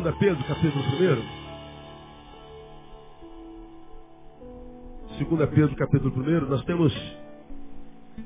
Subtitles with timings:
[0.00, 0.82] Vamos a 2 Pedro, capítulo
[5.18, 5.26] 1.
[5.36, 6.48] 2 Pedro, capítulo 1.
[6.48, 6.90] Nós temos,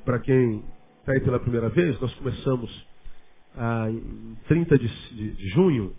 [0.05, 0.63] para quem
[1.01, 2.87] está aí pela primeira vez, nós começamos
[3.57, 5.93] ah, em 30 de, de, de junho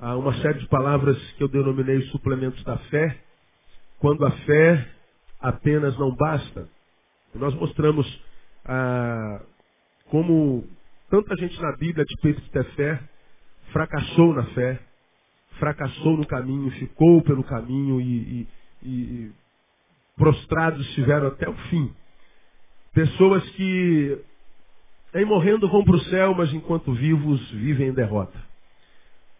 [0.00, 3.16] ah, uma série de palavras que eu denominei suplementos da fé,
[4.00, 4.88] quando a fé
[5.38, 6.68] apenas não basta.
[7.34, 8.06] Nós mostramos
[8.64, 9.40] ah,
[10.06, 10.64] como
[11.08, 13.09] tanta gente na Bíblia, a despeito de ter fé,
[13.72, 14.80] fracassou na fé,
[15.58, 18.46] fracassou no caminho, ficou pelo caminho e,
[18.82, 19.32] e, e
[20.16, 21.92] prostrados estiveram até o fim.
[22.92, 24.18] Pessoas que,
[25.14, 28.38] em morrendo, vão para o céu, mas enquanto vivos, vivem em derrota.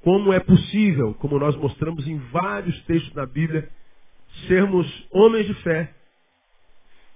[0.03, 3.69] Como é possível, como nós mostramos em vários textos da Bíblia,
[4.47, 5.93] sermos homens de fé,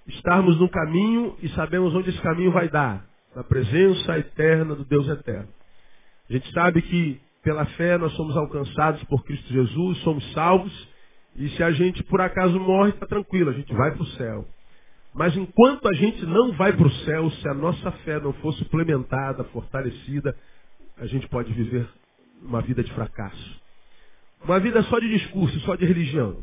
[0.06, 5.08] estarmos no caminho e sabemos onde esse caminho vai dar na presença eterna do Deus
[5.08, 5.48] eterno.
[6.28, 10.88] A gente sabe que pela fé nós somos alcançados por Cristo Jesus, somos salvos,
[11.36, 14.46] e se a gente por acaso morre, está tranquilo, a gente vai para o céu.
[15.14, 18.52] Mas enquanto a gente não vai para o céu, se a nossa fé não for
[18.54, 20.34] suplementada, fortalecida,
[20.96, 21.88] a gente pode viver
[22.42, 23.62] uma vida de fracasso.
[24.44, 26.42] Uma vida só de discurso, só de religião.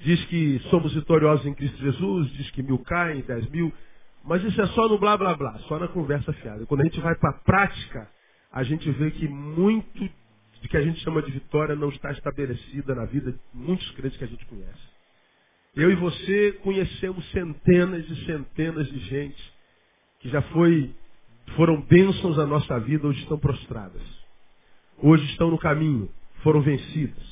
[0.00, 3.72] Diz que somos vitoriosos em Cristo Jesus, diz que mil caem, dez mil.
[4.24, 6.66] Mas isso é só no blá blá blá, só na conversa fiada.
[6.66, 8.08] Quando a gente vai para a prática,
[8.52, 10.08] a gente vê que muito
[10.62, 14.18] do que a gente chama de vitória não está estabelecida na vida de muitos crentes
[14.18, 14.96] que a gente conhece.
[15.74, 19.54] Eu e você conhecemos centenas e centenas de gente
[20.20, 20.94] que já foi,
[21.54, 24.02] foram bênçãos à nossa vida, hoje estão prostradas.
[24.98, 26.10] Hoje estão no caminho,
[26.42, 27.22] foram vencidas.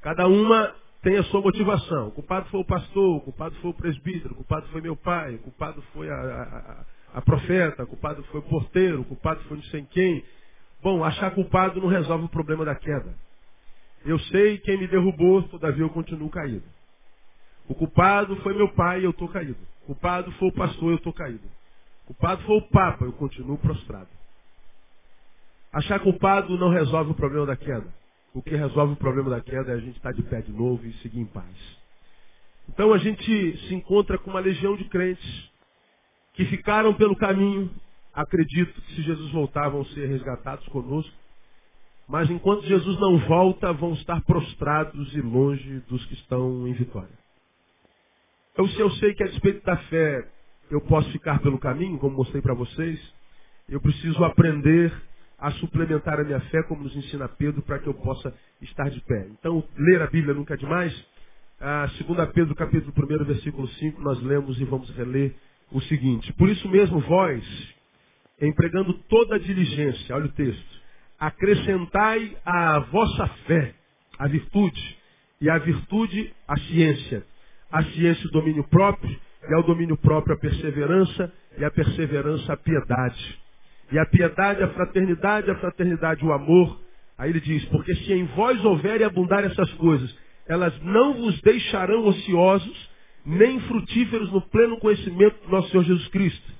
[0.00, 2.08] Cada uma tem a sua motivação.
[2.08, 5.36] O culpado foi o pastor, o culpado foi o presbítero, o culpado foi meu pai,
[5.36, 6.84] o culpado foi a, a
[7.20, 10.24] profeta, o culpado foi o porteiro, culpado foi não sei quem.
[10.82, 13.14] Bom, achar culpado não resolve o problema da queda.
[14.04, 16.64] Eu sei quem me derrubou, todavia eu continuo caído.
[17.68, 19.58] O culpado foi meu pai, eu estou caído.
[19.82, 21.46] O culpado foi o pastor, eu estou caído.
[22.04, 24.08] O culpado foi o papa, eu continuo prostrado.
[25.72, 27.86] Achar culpado não resolve o problema da queda.
[28.34, 30.84] O que resolve o problema da queda é a gente estar de pé de novo
[30.86, 31.54] e seguir em paz.
[32.68, 35.51] Então a gente se encontra com uma legião de crentes
[36.34, 37.70] que ficaram pelo caminho,
[38.12, 41.14] acredito que se Jesus voltar vão ser resgatados conosco,
[42.08, 47.18] mas enquanto Jesus não volta, vão estar prostrados e longe dos que estão em vitória.
[48.52, 50.28] Então se eu sei que a despeito da fé
[50.70, 53.00] eu posso ficar pelo caminho, como mostrei para vocês,
[53.68, 54.92] eu preciso aprender
[55.38, 59.00] a suplementar a minha fé, como nos ensina Pedro, para que eu possa estar de
[59.00, 59.26] pé.
[59.32, 60.94] Então, ler a Bíblia nunca é demais.
[61.60, 65.34] A 2 Pedro, capítulo 1, versículo 5, nós lemos e vamos reler
[65.72, 66.32] o seguinte.
[66.34, 67.42] Por isso mesmo, vós,
[68.40, 70.82] empregando toda a diligência, olha o texto,
[71.18, 73.74] acrescentai à vossa fé
[74.18, 74.98] a virtude,
[75.40, 77.24] e à virtude a ciência,
[77.70, 82.56] a ciência o domínio próprio, e ao domínio próprio a perseverança, e a perseverança a
[82.56, 83.42] piedade
[83.92, 86.80] e a piedade, a fraternidade, a fraternidade, o amor.
[87.18, 90.12] Aí ele diz, porque se em vós houver e abundar essas coisas,
[90.48, 92.90] elas não vos deixarão ociosos,
[93.24, 96.52] nem frutíferos no pleno conhecimento do nosso Senhor Jesus Cristo.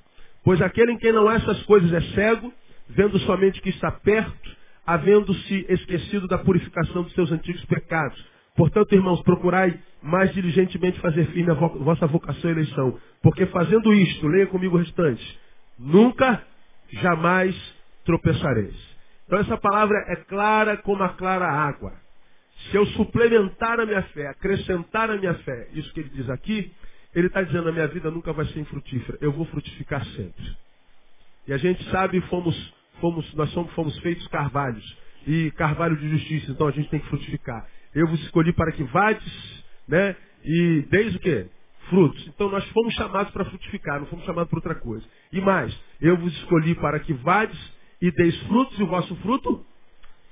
[0.43, 2.51] Pois aquele em quem não há essas coisas é cego,
[2.89, 4.51] vendo somente que está perto,
[4.85, 8.23] havendo-se esquecido da purificação dos seus antigos pecados.
[8.55, 12.99] Portanto, irmãos, procurai mais diligentemente fazer firme a vossa vocação e eleição.
[13.21, 15.39] Porque fazendo isto, leia comigo o restante,
[15.79, 16.43] nunca
[16.91, 17.55] jamais
[18.05, 18.75] tropeçareis.
[19.25, 22.02] Então essa palavra é clara como a clara água.
[22.69, 26.71] Se eu suplementar a minha fé, acrescentar a minha fé, isso que ele diz aqui,
[27.13, 30.57] ele está dizendo a minha vida nunca vai ser infrutífera, eu vou frutificar sempre.
[31.47, 36.51] E a gente sabe, fomos, fomos, nós somos, fomos feitos carvalhos, e carvalho de justiça,
[36.51, 37.67] então a gente tem que frutificar.
[37.93, 40.15] Eu vos escolhi para que vades, né?
[40.43, 41.47] E desde o quê?
[41.89, 42.27] frutos.
[42.27, 45.05] Então nós fomos chamados para frutificar, não fomos chamados para outra coisa.
[45.31, 47.59] E mais, eu vos escolhi para que vades
[48.01, 49.65] e deis frutos e o vosso fruto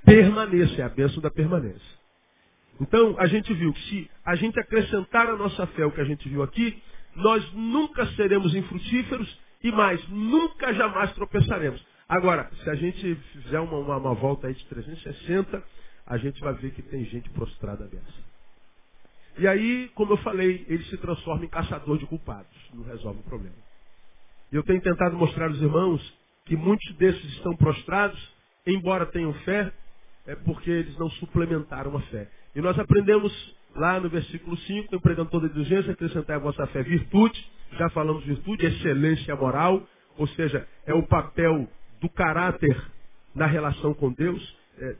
[0.04, 0.80] permaneça.
[0.80, 2.01] É a bênção da permanência.
[2.82, 6.04] Então a gente viu que se a gente acrescentar a nossa fé o que a
[6.04, 6.82] gente viu aqui,
[7.14, 11.84] nós nunca seremos infrutíferos e mais, nunca jamais tropeçaremos.
[12.08, 15.62] Agora, se a gente fizer uma, uma, uma volta aí de 360,
[16.06, 18.32] a gente vai ver que tem gente prostrada dessa.
[19.38, 22.52] E aí, como eu falei, ele se transforma em caçador de culpados.
[22.74, 23.54] Não resolve o problema.
[24.50, 26.02] Eu tenho tentado mostrar aos irmãos
[26.44, 28.20] que muitos desses estão prostrados,
[28.66, 29.72] embora tenham fé,
[30.26, 32.28] é porque eles não suplementaram a fé.
[32.54, 33.32] E nós aprendemos
[33.74, 37.44] lá no versículo 5, empregando toda diligência, acrescentar a vossa fé virtude,
[37.78, 39.86] já falamos virtude, excelência moral,
[40.18, 41.68] ou seja, é o papel
[42.00, 42.76] do caráter
[43.34, 44.56] na relação com Deus.
[44.78, 44.96] É,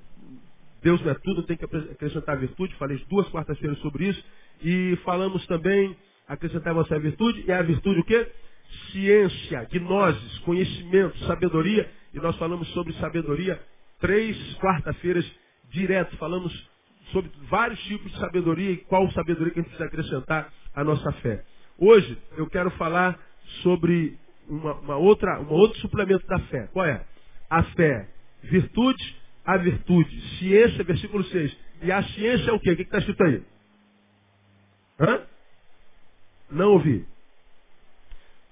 [0.83, 2.75] Deus não é tudo, tem que acrescentar virtude.
[2.77, 4.25] Falei duas quartas-feiras sobre isso.
[4.63, 5.97] E falamos também,
[6.27, 7.45] acrescentar a virtude.
[7.47, 8.27] E a virtude o quê?
[8.91, 11.89] Ciência, gnoses, conhecimento, sabedoria.
[12.15, 13.61] E nós falamos sobre sabedoria
[14.01, 15.31] três quarta-feiras
[15.71, 16.17] direto.
[16.17, 16.53] Falamos
[17.13, 21.13] sobre vários tipos de sabedoria e qual sabedoria que a gente precisa acrescentar à nossa
[21.13, 21.45] fé.
[21.79, 23.19] Hoje eu quero falar
[23.63, 24.19] sobre
[24.49, 26.69] uma, uma outra, um outro suplemento da fé.
[26.73, 27.05] Qual é?
[27.49, 28.09] A fé,
[28.43, 30.39] virtude, a virtude.
[30.39, 31.57] Ciência, versículo 6.
[31.83, 32.73] E a ciência é o quê?
[32.73, 33.43] O que está escrito aí?
[35.01, 35.23] Hã?
[36.51, 37.07] Não ouvi.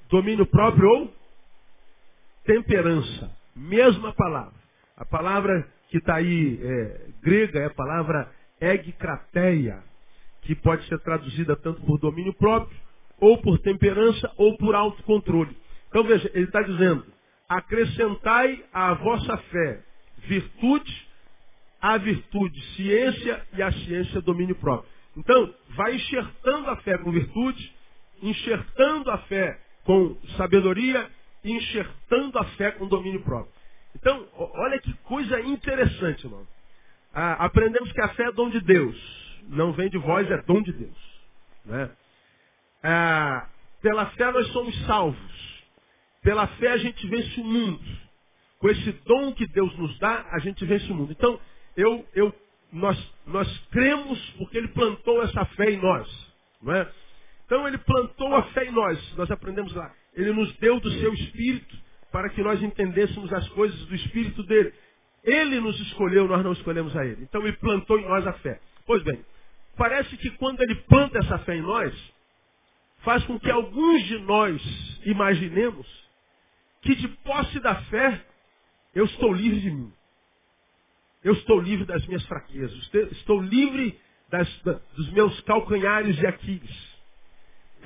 [0.09, 1.15] Domínio próprio ou
[2.45, 3.31] temperança.
[3.55, 4.59] Mesma palavra.
[4.97, 8.31] A palavra que está aí é, grega é a palavra
[8.61, 9.83] egkrateia,
[10.43, 12.79] que pode ser traduzida tanto por domínio próprio,
[13.21, 15.57] ou por temperança, ou por autocontrole.
[15.89, 17.05] Então veja, ele está dizendo,
[17.49, 19.83] acrescentai à vossa fé
[20.27, 21.09] virtude,
[21.81, 24.91] a virtude ciência e a ciência domínio próprio.
[25.17, 27.75] Então, vai enxertando a fé com virtude,
[28.23, 31.11] enxertando a fé com sabedoria
[31.43, 33.53] e enxertando a fé com domínio próprio.
[33.97, 36.47] Então, olha que coisa interessante, irmão.
[37.13, 38.97] Ah, aprendemos que a fé é dom de Deus.
[39.49, 41.21] Não vem de vós, é dom de Deus.
[41.65, 41.91] Né?
[42.83, 43.49] Ah,
[43.83, 45.61] pela fé nós somos salvos.
[46.23, 47.85] Pela fé a gente vence o mundo.
[48.59, 51.13] Com esse dom que Deus nos dá, a gente vence o mundo.
[51.13, 51.41] Então,
[51.77, 52.35] eu, eu,
[52.73, 56.35] nós, nós cremos porque Ele plantou essa fé em nós.
[56.63, 56.93] Não é?
[57.47, 59.17] Então Ele plantou a fé em nós.
[59.17, 59.91] Nós aprendemos lá.
[60.15, 61.77] Ele nos deu do seu Espírito
[62.13, 64.73] para que nós entendêssemos as coisas do Espírito dele.
[65.23, 67.23] Ele nos escolheu, nós não escolhemos a Ele.
[67.23, 68.61] Então Ele plantou em nós a fé.
[68.87, 69.25] Pois bem,
[69.77, 71.95] parece que quando Ele planta essa fé em nós,
[72.99, 75.87] faz com que alguns de nós imaginemos
[76.83, 78.25] que de posse da fé,
[78.95, 79.93] eu estou livre de mim.
[81.23, 82.91] Eu estou livre das minhas fraquezas.
[83.13, 84.01] Estou livre
[84.31, 84.49] das,
[84.97, 86.91] dos meus calcanhares de Aquiles.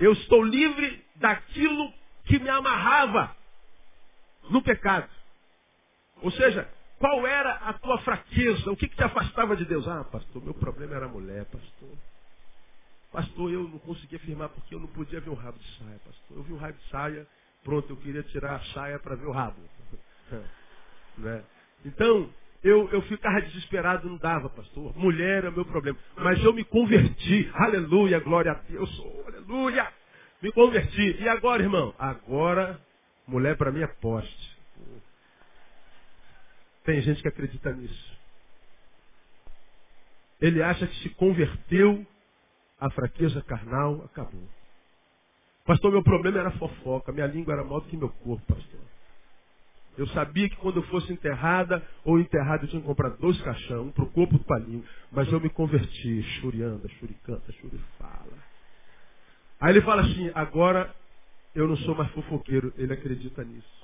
[0.01, 1.93] Eu estou livre daquilo
[2.25, 3.37] que me amarrava
[4.51, 5.09] no pecado.
[6.23, 8.71] Ou seja, qual era a tua fraqueza?
[8.71, 9.87] O que, que te afastava de Deus?
[9.89, 11.91] Ah, pastor, meu problema era a mulher, pastor.
[13.13, 16.37] Pastor, eu não conseguia afirmar porque eu não podia ver o rabo de saia, pastor.
[16.37, 17.27] Eu vi o rabo de saia,
[17.63, 19.61] pronto, eu queria tirar a saia para ver o rabo.
[21.19, 21.45] né?
[21.85, 22.29] Então,
[22.63, 24.97] eu, eu ficava desesperado, não dava, pastor.
[24.97, 25.99] Mulher é meu problema.
[26.17, 27.51] Mas eu me converti.
[27.55, 28.99] Aleluia, glória a Deus.
[29.01, 29.93] Oh, aleluia.
[30.43, 31.17] Me converti.
[31.21, 31.95] E agora, irmão?
[31.99, 32.81] Agora,
[33.29, 34.54] mulher para mim é poste.
[36.85, 38.19] Tem gente que acredita nisso.
[40.41, 42.07] Ele acha que se converteu,
[42.79, 44.47] a fraqueza carnal acabou.
[45.65, 48.81] Pastor, meu problema era fofoca, minha língua era maior do que meu corpo, pastor.
[49.97, 53.85] Eu sabia que quando eu fosse enterrada ou enterrado eu tinha que comprar dois caixão,
[53.85, 54.87] um para o corpo e para a língua.
[55.11, 58.39] Mas eu me converti, churianda, churicanta, churifala.
[59.61, 60.95] Aí ele fala assim, agora
[61.55, 62.75] eu não sou mais fofoqueiro.
[62.77, 63.84] Ele acredita nisso.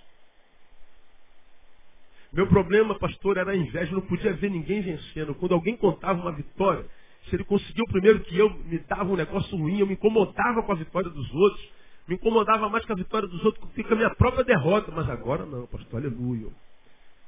[2.33, 3.93] Meu problema, pastor, era a inveja.
[3.93, 5.35] Eu não podia ver ninguém vencendo.
[5.35, 6.87] Quando alguém contava uma vitória,
[7.29, 10.73] se ele conseguiu primeiro que eu, me dava um negócio ruim, eu me incomodava com
[10.73, 11.73] a vitória dos outros.
[12.07, 14.93] Me incomodava mais com a vitória dos outros do que com a minha própria derrota.
[14.93, 16.49] Mas agora não, pastor, aleluia.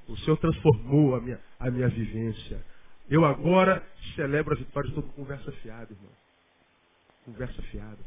[0.09, 2.65] O Senhor transformou a minha, a minha vivência.
[3.11, 3.83] Eu agora
[4.15, 4.89] celebro a vitória.
[4.89, 6.11] Estou com conversa fiada, irmão.
[7.25, 7.99] Conversa fiada.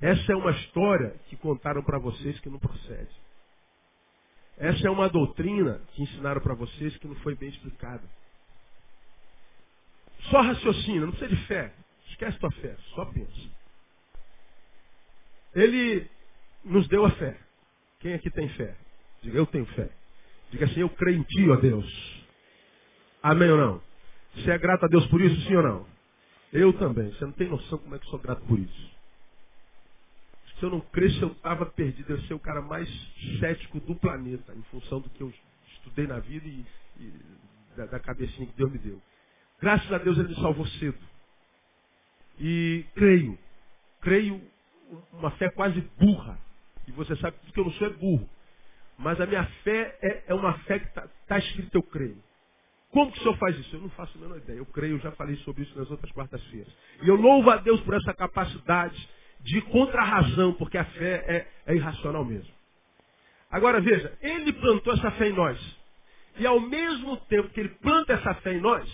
[0.00, 3.25] Essa é uma história que contaram para vocês que não procede.
[4.58, 8.02] Essa é uma doutrina que ensinaram para vocês que não foi bem explicada.
[10.30, 11.72] Só raciocina, não precisa de fé.
[12.08, 13.50] Esquece tua fé, só pensa.
[15.54, 16.08] Ele
[16.64, 17.38] nos deu a fé.
[18.00, 18.76] Quem aqui tem fé?
[19.22, 19.90] Diga, eu tenho fé.
[20.50, 22.24] Diga assim, eu creio em ti, ó Deus.
[23.22, 23.82] Amém ou não?
[24.34, 25.86] Você é grato a Deus por isso, sim ou não?
[26.52, 27.10] Eu também.
[27.12, 28.95] Você não tem noção como é que sou grato por isso.
[30.58, 32.10] Se eu não cresce, eu estava perdido.
[32.10, 32.88] Eu ser o cara mais
[33.40, 35.32] cético do planeta, em função do que eu
[35.74, 36.64] estudei na vida e,
[36.98, 37.12] e
[37.76, 39.02] da, da, cabecinha que Deus me deu.
[39.60, 40.98] Graças a Deus ele me salvou cedo.
[42.38, 43.38] E creio,
[44.00, 44.40] creio
[45.12, 46.38] uma fé quase burra.
[46.86, 48.28] E você sabe que eu não sou é burro.
[48.98, 52.22] Mas a minha fé é, é uma fé que está tá escrito eu creio.
[52.90, 53.76] Como que o senhor faz isso?
[53.76, 54.56] Eu não faço a menor ideia.
[54.56, 56.72] Eu creio, eu já falei sobre isso nas outras quartas-feiras.
[57.02, 58.96] E eu louvo a Deus por essa capacidade
[59.46, 62.52] de contra-razão, porque a fé é, é irracional mesmo.
[63.50, 65.58] Agora veja, ele plantou essa fé em nós.
[66.38, 68.86] E ao mesmo tempo que ele planta essa fé em nós,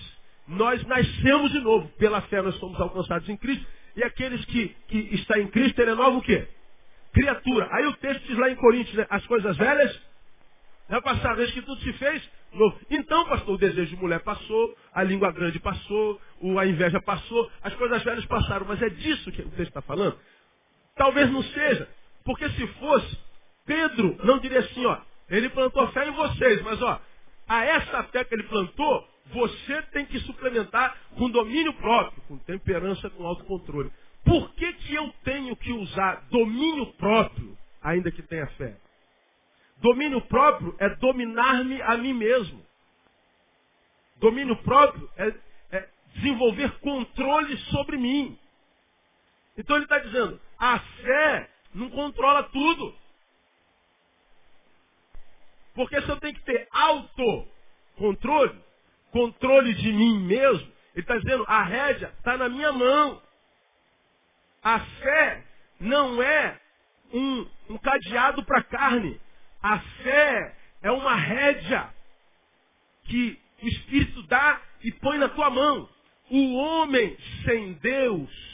[0.46, 1.88] nós nascemos de novo.
[1.98, 3.66] Pela fé nós somos alcançados em Cristo.
[3.96, 6.46] E aqueles que, que está em Cristo, ele é novo o quê?
[7.12, 7.68] Criatura.
[7.72, 9.06] Aí o texto diz lá em Coríntios, né?
[9.08, 10.00] as coisas velhas
[10.88, 12.78] vai passar a vez que tudo se fez novo.
[12.90, 16.20] Então, pastor, o desejo de mulher passou, a língua grande passou,
[16.58, 18.66] a inveja passou, as coisas velhas passaram.
[18.66, 20.18] Mas é disso que o texto está falando?
[20.94, 21.88] Talvez não seja.
[22.24, 23.18] Porque se fosse,
[23.64, 27.00] Pedro não diria assim, ó, ele plantou fé em vocês, mas ó,
[27.48, 33.10] a essa fé que ele plantou, você tem que suplementar com domínio próprio, com temperança,
[33.10, 33.90] com autocontrole.
[34.24, 38.76] Por que, que eu tenho que usar domínio próprio, ainda que tenha fé?
[39.78, 42.64] Domínio próprio é dominar-me a mim mesmo.
[44.16, 45.34] Domínio próprio é,
[45.72, 48.38] é desenvolver controle sobre mim.
[49.58, 52.94] Então ele está dizendo, a fé não controla tudo.
[55.74, 58.62] Porque se eu tenho que ter autocontrole,
[59.10, 63.20] controle de mim mesmo, ele está dizendo, a rédea está na minha mão.
[64.62, 65.44] A fé
[65.80, 66.60] não é
[67.12, 69.20] um, um cadeado para carne.
[69.60, 71.92] A fé é uma rédea
[73.06, 75.88] que o Espírito dá e põe na tua mão.
[76.30, 78.51] O homem sem Deus,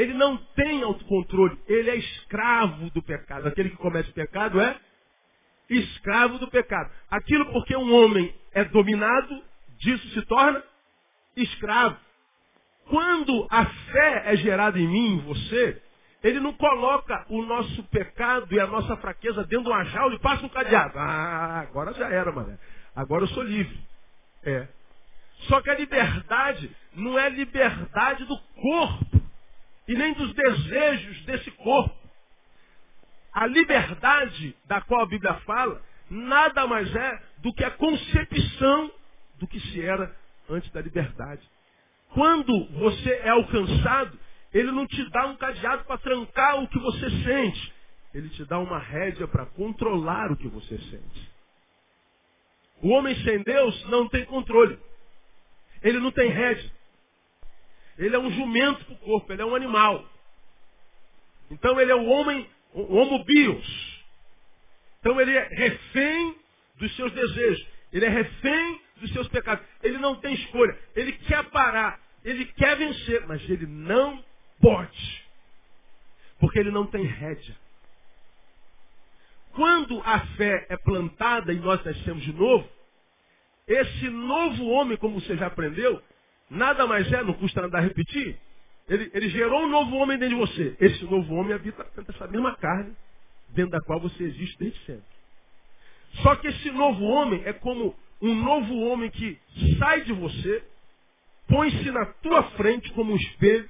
[0.00, 3.46] ele não tem autocontrole, ele é escravo do pecado.
[3.46, 4.74] Aquele que comete pecado é
[5.68, 6.90] escravo do pecado.
[7.10, 9.44] Aquilo porque um homem é dominado,
[9.78, 10.62] disso se torna
[11.36, 11.98] escravo.
[12.88, 15.82] Quando a fé é gerada em mim, em você,
[16.24, 20.18] ele não coloca o nosso pecado e a nossa fraqueza dentro de uma jaula e
[20.18, 20.98] passa um cadeado.
[20.98, 22.58] Ah, agora já era, mané.
[22.96, 23.78] Agora eu sou livre.
[24.44, 24.66] É.
[25.40, 29.19] Só que a liberdade não é liberdade do corpo
[29.90, 31.92] e nem dos desejos desse corpo.
[33.32, 38.92] A liberdade da qual a Bíblia fala nada mais é do que a concepção
[39.40, 40.14] do que se era
[40.48, 41.42] antes da liberdade.
[42.10, 44.16] Quando você é alcançado,
[44.54, 47.74] ele não te dá um cadeado para trancar o que você sente.
[48.14, 51.30] Ele te dá uma rédea para controlar o que você sente.
[52.80, 54.78] O homem sem Deus não tem controle.
[55.82, 56.70] Ele não tem rédea.
[58.00, 60.08] Ele é um jumento para o corpo, ele é um animal.
[61.50, 64.04] Então ele é o homem, o homo bios.
[64.98, 66.34] Então ele é refém
[66.76, 67.66] dos seus desejos.
[67.92, 69.64] Ele é refém dos seus pecados.
[69.82, 70.78] Ele não tem escolha.
[70.96, 72.00] Ele quer parar.
[72.24, 74.24] Ele quer vencer, mas ele não
[74.62, 75.24] pode.
[76.38, 77.54] Porque ele não tem rédea.
[79.52, 82.66] Quando a fé é plantada e nós nascemos de novo,
[83.66, 86.02] esse novo homem, como você já aprendeu,
[86.50, 88.38] nada mais é, não custa nada repetir,
[88.88, 90.76] ele, ele gerou um novo homem dentro de você.
[90.80, 92.94] Esse novo homem habita dentro dessa mesma carne,
[93.50, 95.20] dentro da qual você existe desde sempre.
[96.22, 99.38] Só que esse novo homem é como um novo homem que
[99.78, 100.64] sai de você,
[101.46, 103.68] põe-se na tua frente como um espelho,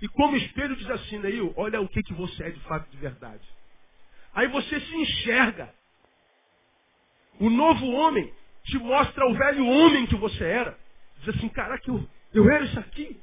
[0.00, 2.96] e como espelho diz assim, Neil, olha o que, que você é de fato de
[2.98, 3.42] verdade.
[4.34, 5.72] Aí você se enxerga.
[7.40, 8.30] O novo homem
[8.64, 10.78] te mostra o velho homem que você era.
[11.20, 13.20] Diz assim, caraca, eu, eu era isso aqui.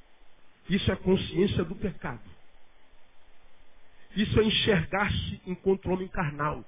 [0.70, 2.22] Isso é a consciência do pecado.
[4.16, 6.64] Isso é enxergar-se enquanto homem carnal.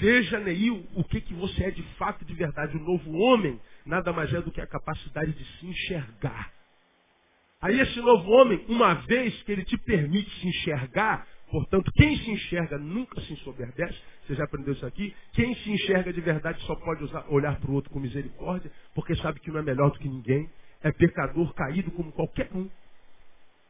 [0.00, 2.76] Veja, Neil, o que, que você é de fato de verdade.
[2.76, 6.52] O novo homem nada mais é do que a capacidade de se enxergar.
[7.60, 12.30] Aí esse novo homem, uma vez que ele te permite se enxergar, portanto, quem se
[12.30, 15.14] enxerga nunca se ensoberbece, você já aprendeu isso aqui?
[15.32, 19.14] Quem se enxerga de verdade só pode usar, olhar para o outro com misericórdia, porque
[19.16, 20.50] sabe que não é melhor do que ninguém,
[20.82, 22.68] é pecador caído como qualquer um.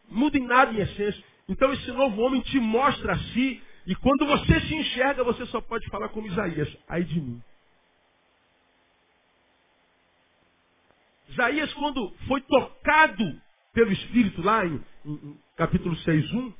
[0.09, 1.25] Muda em nada em essência.
[1.49, 5.61] Então esse novo homem te mostra a si e quando você se enxerga, você só
[5.61, 7.41] pode falar como Isaías, ai de mim.
[11.29, 13.41] Isaías, quando foi tocado
[13.73, 16.53] pelo Espírito, lá em, em, em capítulo 6, 1,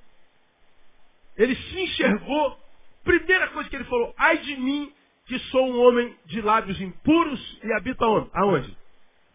[1.37, 2.59] ele se enxergou,
[3.03, 4.93] primeira coisa que ele falou, ai de mim,
[5.27, 8.31] que sou um homem de lábios impuros e habito aonde?
[8.33, 8.79] Aonde?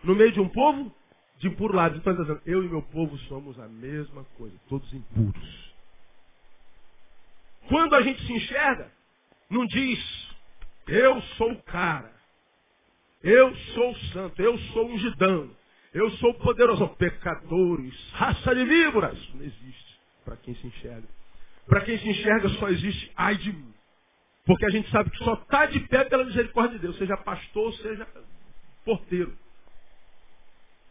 [0.04, 0.94] No meio de um povo
[1.42, 2.00] de impuro lábios.
[2.00, 5.74] Então ele está dizendo, eu e meu povo somos a mesma coisa, todos impuros.
[7.68, 8.92] Quando a gente se enxerga,
[9.50, 10.30] não diz,
[10.88, 12.14] eu sou o cara,
[13.24, 15.50] eu sou o santo, eu sou um gidão,
[15.94, 16.88] eu sou poderoso.
[16.90, 19.18] Pecadores, raça de víboras.
[19.34, 21.08] Não existe para quem se enxerga.
[21.68, 23.74] Para quem se enxerga só existe ai de mim.
[24.46, 27.74] Porque a gente sabe que só está de pé pela misericórdia de Deus, seja pastor,
[27.76, 28.08] seja
[28.84, 29.38] porteiro.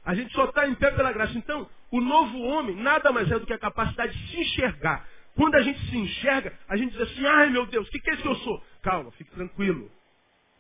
[0.05, 1.37] A gente só está em pé pela graça.
[1.37, 5.07] Então, o novo homem nada mais é do que a capacidade de se enxergar.
[5.35, 8.11] Quando a gente se enxerga, a gente diz assim, ai meu Deus, o que, que
[8.11, 8.63] é isso que eu sou?
[8.83, 9.91] Calma, fique tranquilo.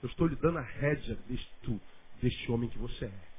[0.02, 1.80] Eu estou lhe dando a rédea deste,
[2.22, 3.30] deste homem que você é.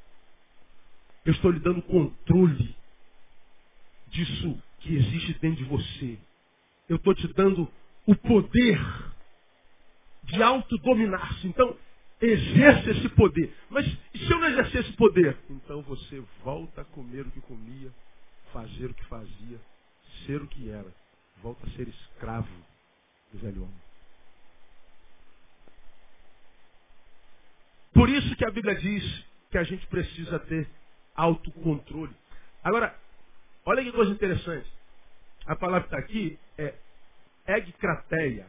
[1.25, 2.75] Eu estou lhe dando controle
[4.08, 6.17] disso que existe dentro de você.
[6.89, 7.72] Eu estou te dando
[8.05, 8.79] o poder
[10.24, 11.48] de autodominar-se.
[11.48, 11.77] Então,
[12.22, 13.54] exerça esse poder.
[13.70, 15.38] Mas e se eu não exercer esse poder?
[15.50, 17.92] Então você volta a comer o que comia,
[18.54, 19.60] fazer o que fazia,
[20.25, 20.94] ser o que era.
[21.42, 22.48] Volta a ser escravo
[23.34, 23.82] do velho homem.
[27.94, 30.68] Por isso que a Bíblia diz que a gente precisa ter
[31.16, 32.16] autocontrole.
[32.64, 32.96] Agora,
[33.66, 34.72] olha que coisa interessante.
[35.46, 36.74] A palavra que está aqui é
[37.48, 38.48] egkrateia,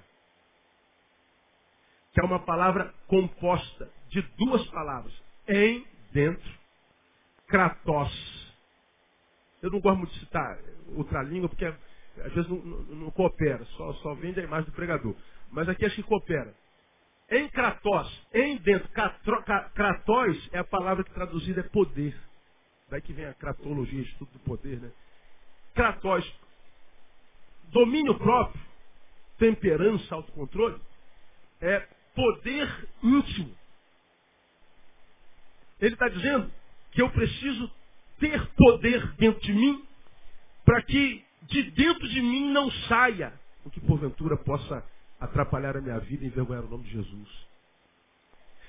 [2.13, 5.13] que é uma palavra composta de duas palavras.
[5.49, 6.53] Em, dentro,
[7.47, 8.53] kratos.
[9.63, 10.59] Eu não gosto muito de citar
[10.95, 14.77] outra língua, porque às vezes não, não, não coopera, só, só vende a imagem do
[14.77, 15.15] pregador.
[15.51, 16.55] Mas aqui acho que coopera.
[17.31, 18.89] Em Kratos, em dentro,
[19.75, 22.15] Kratos é a palavra que traduzida é poder.
[22.91, 24.93] Daí que vem a cratologia, estudo do poder, né?
[25.75, 26.31] Kratos,
[27.71, 28.61] domínio próprio,
[29.39, 30.79] temperança, autocontrole,
[31.63, 33.55] é poder íntimo.
[35.81, 36.51] Ele está dizendo
[36.93, 37.71] que eu preciso
[38.19, 39.85] ter poder dentro de mim
[40.65, 43.33] para que de dentro de mim não saia
[43.65, 44.85] o que porventura possa
[45.19, 47.29] atrapalhar a minha vida e envergonhar o nome de Jesus.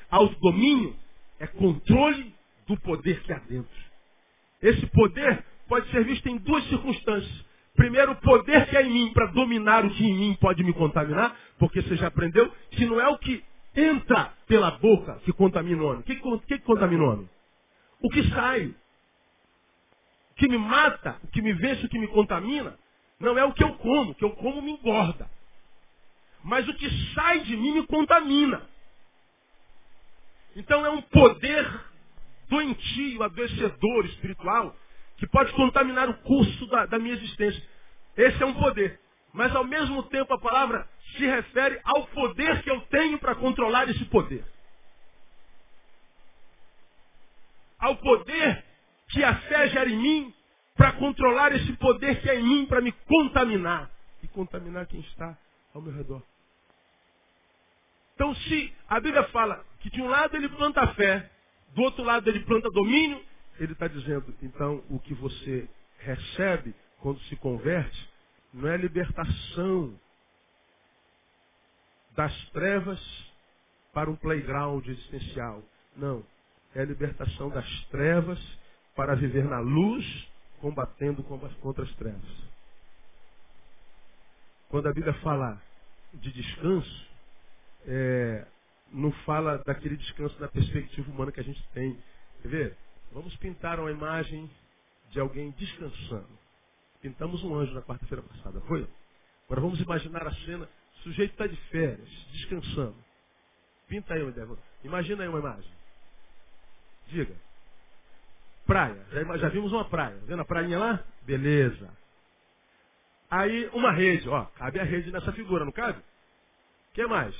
[0.09, 0.95] Autodomínio
[1.39, 2.33] é controle
[2.67, 3.83] do poder que há dentro.
[4.61, 7.45] Esse poder pode ser visto em duas circunstâncias.
[7.75, 10.73] Primeiro, o poder que há em mim para dominar o que em mim pode me
[10.73, 13.43] contaminar, porque você já aprendeu que não é o que
[13.75, 15.99] entra pela boca que contamina o homem.
[16.01, 17.29] O que, que, que contamina o homem?
[18.01, 18.67] O que sai.
[20.31, 22.77] O que me mata, o que me vence, o que me contamina,
[23.19, 24.11] não é o que eu como.
[24.11, 25.27] O que eu como me engorda.
[26.43, 28.61] Mas o que sai de mim me contamina.
[30.55, 31.81] Então é um poder
[32.49, 34.75] doentio, adoecedor espiritual,
[35.17, 37.61] que pode contaminar o curso da, da minha existência.
[38.17, 38.99] Esse é um poder.
[39.33, 43.89] Mas ao mesmo tempo a palavra se refere ao poder que eu tenho para controlar
[43.89, 44.45] esse poder.
[47.79, 48.63] Ao poder
[49.09, 50.33] que a fé gera em mim
[50.75, 53.89] para controlar esse poder que é em mim para me contaminar.
[54.21, 55.37] E contaminar quem está
[55.73, 56.21] ao meu redor.
[58.15, 61.29] Então, se a Bíblia fala que de um lado ele planta fé,
[61.75, 63.21] do outro lado ele planta domínio,
[63.59, 68.09] ele está dizendo, então, o que você recebe quando se converte
[68.53, 69.99] não é libertação
[72.15, 72.99] das trevas
[73.93, 75.63] para um playground existencial.
[75.95, 76.23] Não.
[76.75, 78.39] É a libertação das trevas
[78.95, 80.05] para viver na luz,
[80.59, 82.43] combatendo contra as trevas.
[84.69, 85.61] Quando a Bíblia fala
[86.13, 87.07] de descanso,
[87.85, 88.45] é,
[88.91, 91.97] não fala daquele descanso da perspectiva humana que a gente tem.
[92.41, 92.77] Quer ver?
[93.13, 94.49] Vamos pintar uma imagem
[95.11, 96.39] de alguém descansando.
[97.01, 98.87] Pintamos um anjo na quarta-feira passada, foi?
[99.45, 102.95] Agora vamos imaginar a cena, o sujeito está de férias, descansando.
[103.87, 104.47] Pinta aí uma ideia.
[104.83, 105.71] Imagina aí uma imagem.
[107.07, 107.35] Diga.
[108.65, 109.05] Praia.
[109.11, 110.17] Já, já vimos uma praia.
[110.25, 111.03] Vendo a prainha lá?
[111.21, 111.89] Beleza.
[113.29, 115.99] Aí uma rede, ó, cabe a rede nessa figura, não cabe?
[115.99, 117.35] O que mais?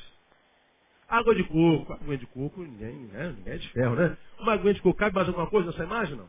[1.14, 1.94] Água de coco.
[1.94, 3.36] Água de coco, ninguém, né?
[3.38, 4.18] ninguém é de ferro, né?
[4.40, 4.98] Uma água de coco.
[4.98, 6.28] Cabe mais alguma coisa nessa imagem, não?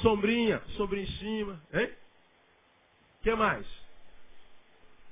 [0.00, 1.90] Sombrinha, sombrinha em cima, hein?
[3.18, 3.66] O que mais?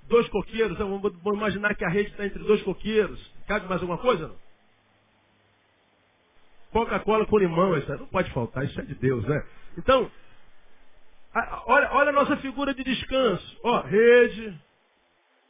[0.04, 0.78] Dois coqueiros.
[0.78, 3.20] Vamos, vamos imaginar que a rede está entre dois coqueiros.
[3.46, 4.36] Cabe mais alguma coisa, não?
[6.72, 9.46] Coca-Cola com limão, isso não pode faltar, isso é de Deus, né?
[9.76, 10.10] Então,
[11.66, 13.60] olha, olha a nossa figura de descanso.
[13.62, 14.58] Ó, rede,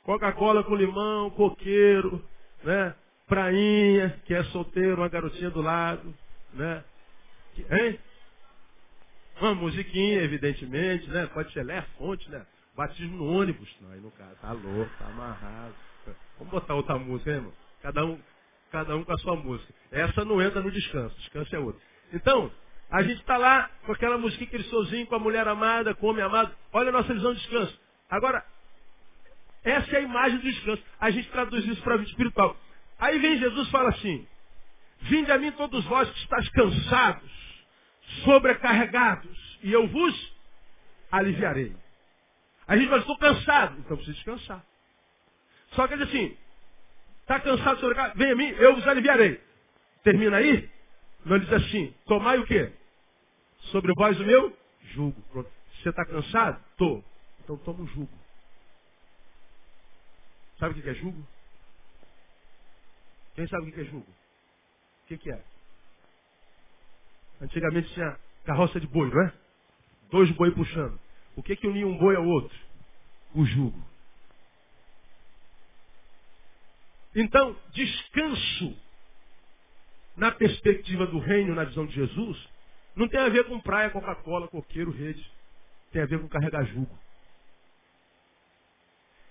[0.02, 2.20] Coca-Cola com limão, coqueiro,
[2.66, 2.94] né?
[3.26, 6.14] Prainha, que é solteiro, uma garotinha do lado,
[6.52, 6.84] né?
[7.70, 7.98] Hein?
[9.40, 11.26] Uma musiquinha, evidentemente, né?
[11.32, 12.44] Pode ser Lé Fonte, né?
[12.76, 13.68] Batismo no ônibus.
[13.80, 15.74] Não, aí no caso, tá louco, tá amarrado.
[16.38, 17.52] Vamos botar outra música, hein, irmão?
[17.82, 18.18] Cada um,
[18.70, 19.72] cada um com a sua música.
[19.90, 21.80] Essa não entra no descanso, descanso é outro.
[22.12, 22.50] Então,
[22.90, 26.10] a gente está lá com aquela musiquinha, aquele sozinho, com a mulher amada, com o
[26.10, 26.54] homem amado.
[26.72, 27.78] Olha a nossa visão de descanso.
[28.08, 28.44] Agora,
[29.66, 30.82] essa é a imagem do descanso.
[31.00, 32.56] A gente traduz isso para a vida espiritual.
[32.98, 34.26] Aí vem Jesus e fala assim:
[35.02, 37.30] Vinde a mim todos vós que estáis cansados,
[38.24, 40.36] sobrecarregados, e eu vos
[41.10, 41.74] aliviarei.
[42.66, 44.64] A gente fala, estou cansado, então preciso descansar.
[45.72, 46.36] Só que ele diz assim,
[47.22, 49.40] está cansado, sobrecarregado, vem a mim, eu vos aliviarei.
[50.02, 50.68] Termina aí,
[51.24, 52.72] não diz assim, tomai o quê?
[53.72, 54.56] Sobre vós o meu
[54.94, 55.22] jugo.
[55.82, 56.60] Você está cansado?
[56.70, 57.04] Estou.
[57.40, 58.25] Então toma um jugo.
[60.58, 61.26] Sabe o que é jugo?
[63.34, 64.10] Quem sabe o que é jugo?
[65.04, 65.44] O que é?
[67.40, 69.32] Antigamente tinha carroça de boi, não é?
[70.10, 70.98] Dois boi puxando.
[71.36, 72.58] O que que unia um boi ao outro?
[73.34, 73.86] O jugo.
[77.14, 78.78] Então, descanso
[80.16, 82.48] na perspectiva do reino, na visão de Jesus,
[82.94, 85.30] não tem a ver com praia, Coca-Cola, coqueiro, rede.
[85.92, 86.98] Tem a ver com carregar jugo.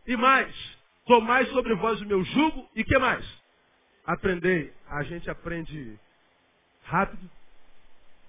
[0.06, 0.56] E mais,
[1.06, 3.26] tomai sobre vós o meu jugo e que mais?
[4.06, 4.74] Aprendei.
[4.88, 6.00] A gente aprende
[6.84, 7.30] rápido.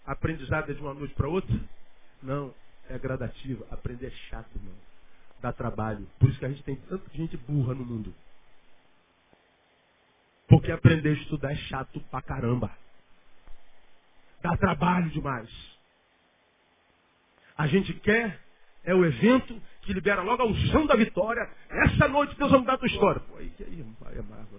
[0.06, 1.54] Aprendizado é de uma noite para outra?
[2.22, 2.54] Não,
[2.88, 3.66] é gradativo.
[3.70, 4.74] Aprender é chato, irmão.
[5.40, 6.06] Dá trabalho.
[6.18, 8.14] Por isso que a gente tem tanta gente burra no mundo.
[10.48, 12.70] Porque aprender a estudar é chato pra caramba.
[14.40, 15.50] Dá trabalho demais.
[17.58, 18.40] A gente quer
[18.84, 21.48] é o evento que libera logo a unção da vitória.
[21.70, 23.20] Essa noite Deus vai mudar a tua história.
[23.20, 23.84] Pô, aí, aí,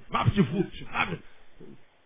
[0.10, 1.22] Vapo de vulto, abre,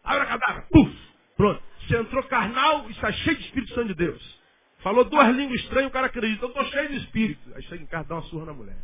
[0.03, 0.97] abre a cadáver, puf,
[1.38, 1.63] pronto.
[1.81, 4.41] Você entrou carnal e está cheio de Espírito Santo de Deus.
[4.79, 7.53] Falou duas línguas estranhas, o cara acredita, eu estou cheio de Espírito.
[7.55, 8.77] Aí chega em casa, dá uma surra na mulher.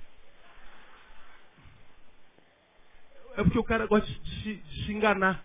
[3.35, 5.43] É porque o cara gosta de se, de se enganar.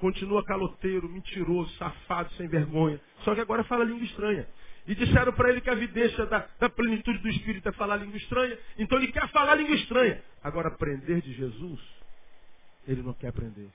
[0.00, 3.00] Continua caloteiro, mentiroso, safado, sem vergonha.
[3.20, 4.46] Só que agora fala língua estranha.
[4.86, 8.16] E disseram para ele que a evidência da, da, plenitude do Espírito é falar língua
[8.16, 8.58] estranha.
[8.78, 10.22] Então ele quer falar língua estranha.
[10.42, 11.80] Agora, aprender de Jesus,
[12.86, 13.68] ele não quer aprender.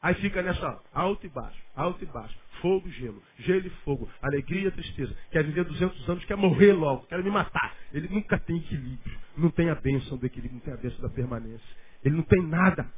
[0.00, 4.68] Aí fica nessa alto e baixo, alto e baixo, fogo, gelo, gelo e fogo, alegria
[4.68, 5.14] e tristeza.
[5.30, 7.74] Quer viver 200 anos, quer morrer logo, quer me matar.
[7.92, 11.08] Ele nunca tem equilíbrio, não tem a bênção do equilíbrio, não tem a bênção da
[11.08, 11.66] permanência.
[12.04, 12.88] Ele não tem nada.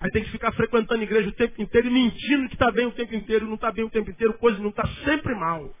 [0.00, 2.86] Aí tem que ficar frequentando a igreja o tempo inteiro e mentindo que está bem
[2.86, 5.74] o tempo inteiro, não está bem o tempo inteiro, coisa não está sempre mal.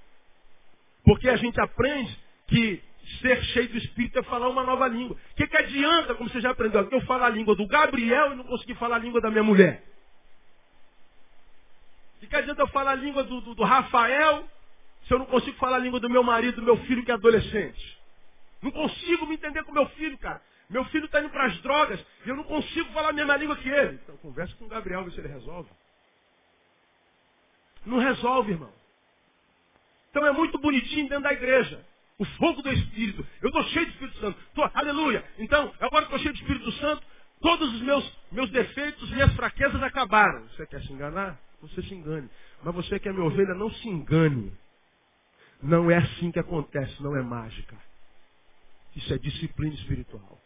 [1.04, 2.82] Porque a gente aprende que
[3.20, 5.16] ser cheio do Espírito é falar uma nova língua.
[5.16, 8.36] O que, que adianta, como você já aprendeu eu falar a língua do Gabriel e
[8.36, 9.84] não conseguir falar a língua da minha mulher?
[12.16, 14.48] O que, que adianta eu falar a língua do, do, do Rafael
[15.06, 17.14] se eu não consigo falar a língua do meu marido, do meu filho que é
[17.14, 17.98] adolescente?
[18.60, 20.42] Não consigo me entender com meu filho, cara.
[20.68, 23.56] Meu filho está indo para as drogas e eu não consigo falar a mesma língua
[23.56, 23.98] que ele.
[24.02, 25.70] Então conversa com o Gabriel, vê se ele resolve.
[27.86, 28.72] Não resolve, irmão.
[30.10, 31.84] Então é muito bonitinho dentro da igreja.
[32.18, 33.24] O fogo do Espírito.
[33.40, 34.38] Eu estou cheio de Espírito Santo.
[34.54, 35.24] Tô, aleluia.
[35.38, 37.06] Então, agora estou cheio de Espírito Santo.
[37.40, 40.42] Todos os meus, meus defeitos, minhas fraquezas acabaram.
[40.48, 41.38] Você quer se enganar?
[41.62, 42.28] Você se engane.
[42.62, 44.52] Mas você que é minha ovelha, não se engane.
[45.62, 47.76] Não é assim que acontece, não é mágica.
[48.96, 50.40] Isso é disciplina espiritual.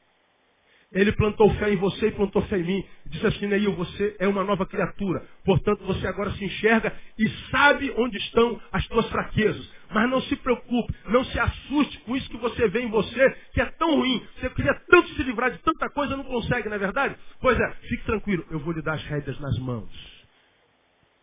[0.92, 2.85] Ele plantou fé em você e plantou fé em mim.
[3.07, 5.26] Disse assim, Neil, você é uma nova criatura.
[5.44, 9.70] Portanto, você agora se enxerga e sabe onde estão as tuas fraquezas.
[9.90, 13.61] Mas não se preocupe, não se assuste com isso que você vê em você, que
[13.61, 14.22] é tão ruim.
[14.38, 17.16] Você queria tanto se livrar de tanta coisa, não consegue, não é verdade?
[17.40, 19.90] Pois é, fique tranquilo, eu vou lhe dar as rédeas nas mãos.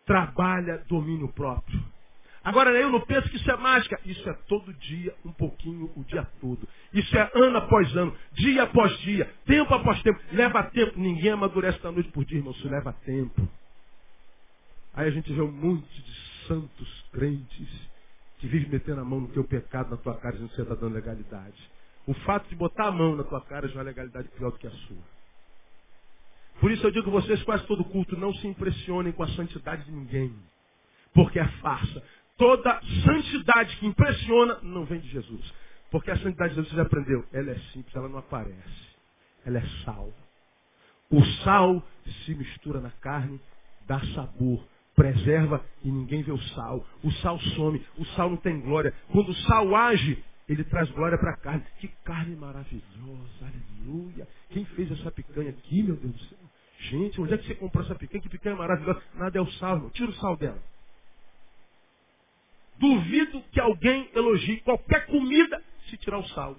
[0.04, 1.80] Trabalha domínio próprio.
[2.42, 4.00] Agora eu não penso que isso é mágica.
[4.04, 6.66] Isso é todo dia, um pouquinho, o dia todo.
[6.92, 10.18] Isso é ano após ano, dia após dia, tempo após tempo.
[10.32, 10.98] Leva tempo.
[10.98, 12.52] Ninguém amadurece da noite por dia, irmão.
[12.52, 13.46] Isso leva tempo.
[14.94, 16.14] Aí a gente vê um monte de
[16.46, 17.90] santos crentes
[18.38, 20.74] que vivem metendo a mão no teu pecado, na tua cara, dizendo que você está
[20.74, 21.70] dando legalidade.
[22.06, 24.58] O fato de botar a mão na tua cara já é uma legalidade pior do
[24.58, 25.20] que a sua.
[26.58, 29.84] Por isso eu digo a vocês, quase todo culto, não se impressionem com a santidade
[29.84, 30.34] de ninguém.
[31.14, 32.02] Porque é farsa.
[32.40, 35.52] Toda santidade que impressiona não vem de Jesus.
[35.90, 37.22] Porque a santidade de Jesus já aprendeu.
[37.34, 38.88] Ela é simples, ela não aparece.
[39.44, 40.10] Ela é sal.
[41.10, 41.86] O sal
[42.24, 43.38] se mistura na carne,
[43.86, 46.82] dá sabor, preserva e ninguém vê o sal.
[47.04, 48.94] O sal some, o sal não tem glória.
[49.12, 51.62] Quando o sal age, ele traz glória para a carne.
[51.78, 54.26] Que carne maravilhosa, aleluia.
[54.48, 56.38] Quem fez essa picanha aqui, meu Deus do céu?
[56.78, 58.22] Gente, onde é que você comprou essa picanha?
[58.22, 59.02] Que picanha maravilhosa.
[59.14, 59.90] Nada é o sal, irmão.
[59.90, 60.58] Tira o sal dela.
[62.80, 66.56] Duvido que alguém elogie qualquer comida se tirar o sal.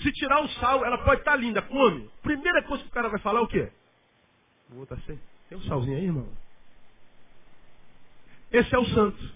[0.00, 2.08] Se tirar o sal, ela pode estar linda, come.
[2.22, 3.68] Primeira coisa que o cara vai falar é o quê?
[4.68, 5.18] Vou botar assim.
[5.48, 6.28] Tem um salzinho aí, irmão?
[8.52, 9.34] Esse é o santo.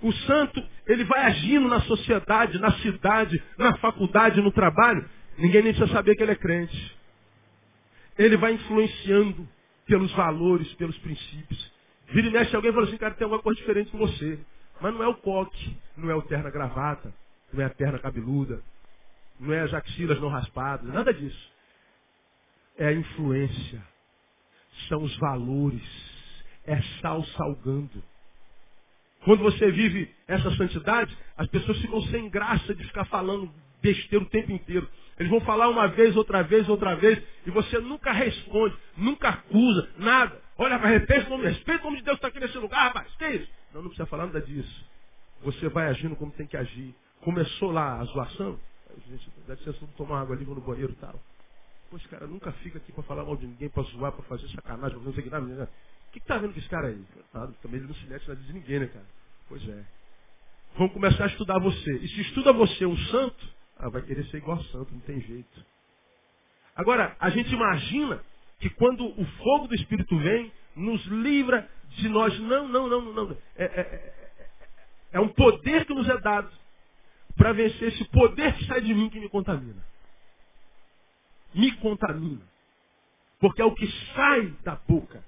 [0.00, 5.06] O santo, ele vai agindo na sociedade, na cidade, na faculdade, no trabalho.
[5.36, 6.96] Ninguém nem precisa saber que ele é crente.
[8.16, 9.46] Ele vai influenciando
[9.86, 11.72] pelos valores, pelos princípios.
[12.08, 14.38] Vira e mexe alguém e fala assim, cara, tem alguma coisa diferente com você.
[14.80, 17.12] Mas não é o coque, não é o terno gravata,
[17.52, 18.62] não é a perna cabeluda,
[19.38, 21.52] não é as axilas não raspadas, nada disso.
[22.76, 23.82] É a influência,
[24.88, 25.82] são os valores,
[26.66, 28.02] é sal salgando.
[29.24, 34.28] Quando você vive essa santidade, as pessoas ficam sem graça de ficar falando besteira o
[34.28, 34.88] tempo inteiro.
[35.18, 39.88] Eles vão falar uma vez, outra vez, outra vez, e você nunca responde, nunca acusa,
[39.98, 40.42] nada.
[40.56, 43.48] Olha, para respeito, como respeito como de Deus está aqui nesse lugar, rapaz, que isso?
[43.74, 44.86] Não, não precisa falar nada disso.
[45.42, 46.94] Você vai agindo como tem que agir.
[47.22, 48.58] Começou lá a zoação,
[49.08, 51.20] gente, dá licença, vou tomar água ali, vou no banheiro e tal.
[51.94, 54.98] Esse cara nunca fica aqui para falar mal de ninguém, para zoar, para fazer sacanagem,
[54.98, 55.70] não sei o que nada.
[56.08, 57.04] O que, tá vendo com esse cara aí?
[57.62, 59.06] Também ele não se mete na vida de ninguém, né, cara?
[59.48, 59.84] Pois é.
[60.76, 61.92] Vamos começar a estudar você.
[61.98, 65.66] E se estuda você um santo, ah, vai querer ser igual santo, não tem jeito.
[66.74, 68.20] Agora, a gente imagina
[68.58, 72.38] que quando o fogo do Espírito vem, nos livra de nós.
[72.40, 73.36] Não, não, não, não.
[73.56, 74.48] É, é, é,
[75.12, 76.50] é um poder que nos é dado
[77.36, 79.84] para vencer esse poder que sai de mim que me contamina.
[81.54, 82.42] Me contamina.
[83.40, 85.22] Porque é o que sai da boca,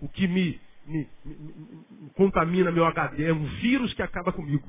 [0.00, 1.34] o que me, me, me,
[1.90, 4.68] me contamina meu HD, é um vírus que acaba comigo.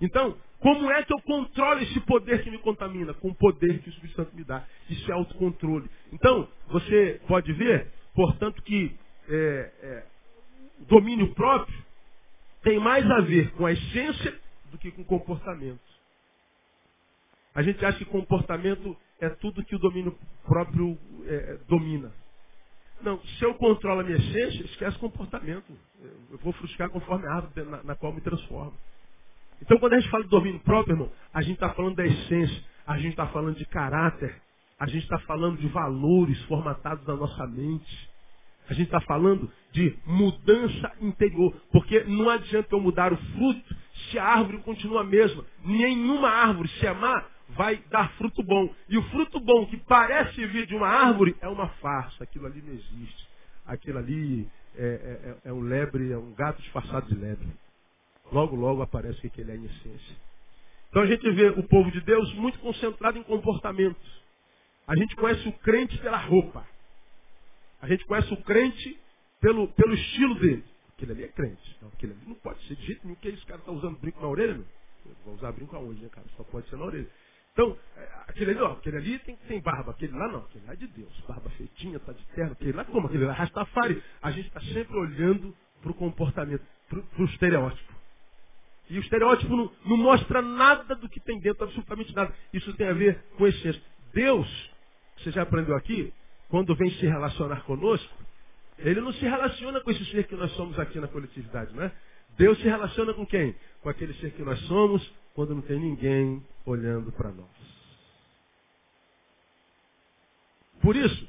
[0.00, 3.14] Então, como é que eu controlo esse poder que me contamina?
[3.14, 4.64] Com o poder que o Espírito me dá.
[4.88, 5.88] Isso é autocontrole.
[6.12, 8.96] Então, você pode ver, portanto, que
[9.28, 10.06] é, é,
[10.80, 11.84] domínio próprio
[12.62, 15.80] tem mais a ver com a essência do que com comportamento.
[17.54, 22.12] A gente acha que comportamento é tudo que o domínio próprio é, domina.
[23.00, 25.72] Não, se eu controlo a minha essência, esquece comportamento.
[26.30, 28.74] Eu vou frustrar conforme a árvore na, na qual me transformo.
[29.60, 32.64] Então, quando a gente fala de domínio próprio, irmão, a gente está falando da essência,
[32.86, 34.40] a gente está falando de caráter,
[34.78, 38.10] a gente está falando de valores formatados na nossa mente.
[38.68, 41.54] A gente está falando de mudança interior.
[41.70, 43.76] Porque não adianta eu mudar o fruto
[44.10, 45.44] se a árvore continua a mesma.
[45.62, 48.74] Nenhuma árvore, se amar, vai dar fruto bom.
[48.88, 52.24] E o fruto bom que parece vir de uma árvore é uma farsa.
[52.24, 53.28] Aquilo ali não existe.
[53.66, 57.46] Aquilo ali é, é, é, é um lebre, é um gato disfarçado de lebre.
[58.32, 60.16] Logo, logo aparece que ele é em essência.
[60.88, 64.24] Então a gente vê o povo de Deus muito concentrado em comportamentos.
[64.86, 66.66] A gente conhece o crente pela roupa.
[67.82, 68.98] A gente conhece o crente
[69.46, 70.64] pelo, pelo estilo dele.
[70.96, 71.78] Aquele ali é crente.
[71.80, 74.20] Não, aquele ali não pode ser de jeito nenhum que esse cara está usando brinco
[74.20, 74.66] na orelha, meu.
[75.24, 76.26] Vou usar brinco aonde, né, cara?
[76.36, 77.08] Só pode ser na orelha.
[77.52, 80.72] Então, é, aquele ali, ó, aquele ali tem, tem barba, aquele lá não, aquele lá
[80.72, 81.12] é de Deus.
[81.28, 83.06] Barba feitinha, tá de terno, aquele lá como?
[83.06, 84.02] Aquele lá é Rastafari.
[84.20, 87.92] A gente está sempre olhando para o comportamento, para o estereótipo.
[88.90, 92.34] E o estereótipo não, não, mostra nada do que tem dentro, absolutamente nada.
[92.52, 93.80] Isso tem a ver com essência.
[94.12, 94.48] Deus,
[95.18, 96.12] você já aprendeu aqui,
[96.48, 98.25] quando vem se relacionar conosco,
[98.78, 101.92] ele não se relaciona com esse ser que nós somos aqui na coletividade, não é?
[102.36, 103.54] Deus se relaciona com quem?
[103.80, 105.02] Com aquele ser que nós somos,
[105.34, 107.46] quando não tem ninguém olhando para nós.
[110.80, 111.28] Por isso,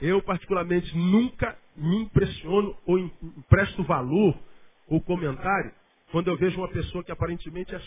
[0.00, 4.38] eu particularmente nunca me impressiono ou empresto valor
[4.88, 5.72] ou comentário
[6.12, 7.80] quando eu vejo uma pessoa que aparentemente é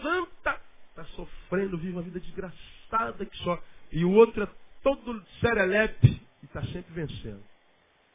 [0.00, 4.48] santa, está sofrendo, vive uma vida desgraçada que só, e o outro é
[4.84, 7.42] todo serelepe e está sempre vencendo.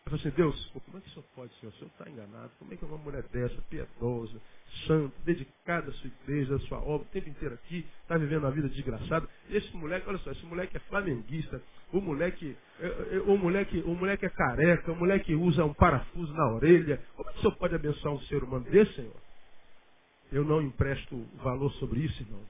[0.07, 1.73] Eu falo assim, Deus, pô, como é que isso pode, Senhor?
[1.73, 2.49] O Senhor está enganado.
[2.59, 4.41] Como é que uma mulher dessa, piedosa,
[4.85, 8.51] santa, dedicada à sua igreja, à sua obra, o tempo inteiro aqui, está vivendo uma
[8.51, 9.27] vida desgraçada?
[9.49, 13.93] Esse moleque, olha só, esse moleque é flamenguista, o moleque, é, é, o moleque, o
[13.95, 17.03] moleque é careca, o moleque usa um parafuso na orelha.
[17.17, 19.21] Como é que o Senhor pode abençoar um ser humano desse, Senhor?
[20.31, 22.45] Eu não empresto valor sobre isso, irmão.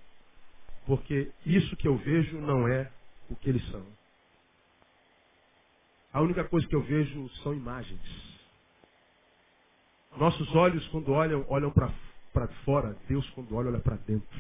[0.86, 2.92] Porque isso que eu vejo não é
[3.32, 3.97] o que eles são.
[6.18, 8.02] A única coisa que eu vejo são imagens.
[10.18, 12.98] Nossos olhos, quando olham, olham para fora.
[13.08, 14.40] Deus, quando olha, olha para dentro.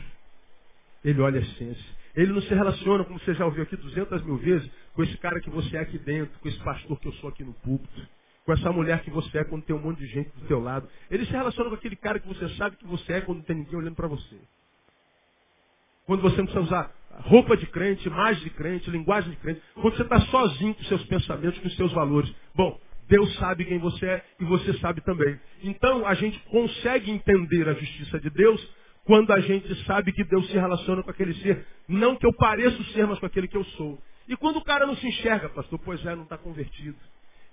[1.06, 1.86] Ele olha a essência.
[2.16, 5.40] Ele não se relaciona, como você já ouviu aqui 200 mil vezes, com esse cara
[5.40, 8.08] que você é aqui dentro, com esse pastor que eu sou aqui no púlpito,
[8.44, 10.90] com essa mulher que você é quando tem um monte de gente do teu lado.
[11.12, 13.56] Ele se relaciona com aquele cara que você sabe que você é quando não tem
[13.56, 14.36] ninguém olhando para você.
[16.08, 19.62] Quando você não precisa usar roupa de crente, imagem de crente, linguagem de crente.
[19.76, 22.34] Quando você está sozinho com seus pensamentos, com seus valores.
[22.56, 25.40] Bom, Deus sabe quem você é e você sabe também.
[25.64, 28.76] Então a gente consegue entender a justiça de Deus
[29.06, 31.66] quando a gente sabe que Deus se relaciona com aquele ser.
[31.88, 33.98] Não que eu pareço ser, mas com aquele que eu sou.
[34.28, 36.98] E quando o cara não se enxerga, pastor, pois é, não está convertido.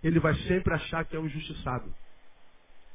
[0.02, 1.94] Ele vai sempre achar que é um injustiçado.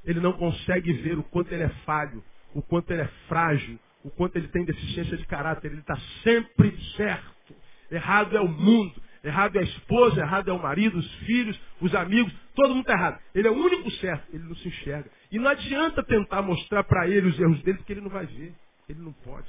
[0.04, 4.10] Ele não consegue ver o quanto ele é falho, o quanto ele é frágil, o
[4.10, 5.72] quanto ele tem deficiência de caráter.
[5.72, 7.56] Ele está sempre certo.
[7.92, 11.94] Errado é o mundo, errado é a esposa, errado é o marido, os filhos, os
[11.96, 13.20] amigos, todo mundo está errado.
[13.34, 15.10] Ele é o único certo, ele não se enxerga.
[15.32, 18.54] E não adianta tentar mostrar para ele os erros dele, porque ele não vai ver.
[18.88, 19.48] Ele não pode.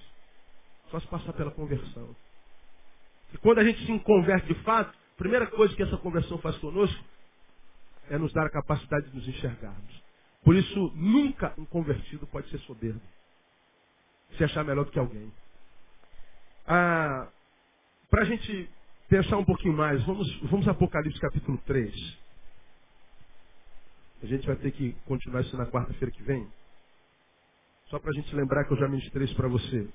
[0.90, 2.16] Só se passar pela conversão.
[3.32, 6.56] E quando a gente se converte de fato, a primeira coisa que essa conversão faz
[6.58, 7.04] conosco
[8.08, 10.02] é nos dar a capacidade de nos enxergarmos.
[10.42, 13.00] Por isso, nunca um convertido pode ser soberbo
[14.36, 15.32] se achar melhor do que alguém.
[16.66, 17.28] Ah,
[18.10, 18.70] Para a gente
[19.08, 22.18] pensar um pouquinho mais, vamos, vamos a Apocalipse capítulo 3.
[24.22, 26.46] A gente vai ter que continuar isso na quarta-feira que vem.
[27.86, 29.88] Só para a gente lembrar que eu já ministrei isso para você.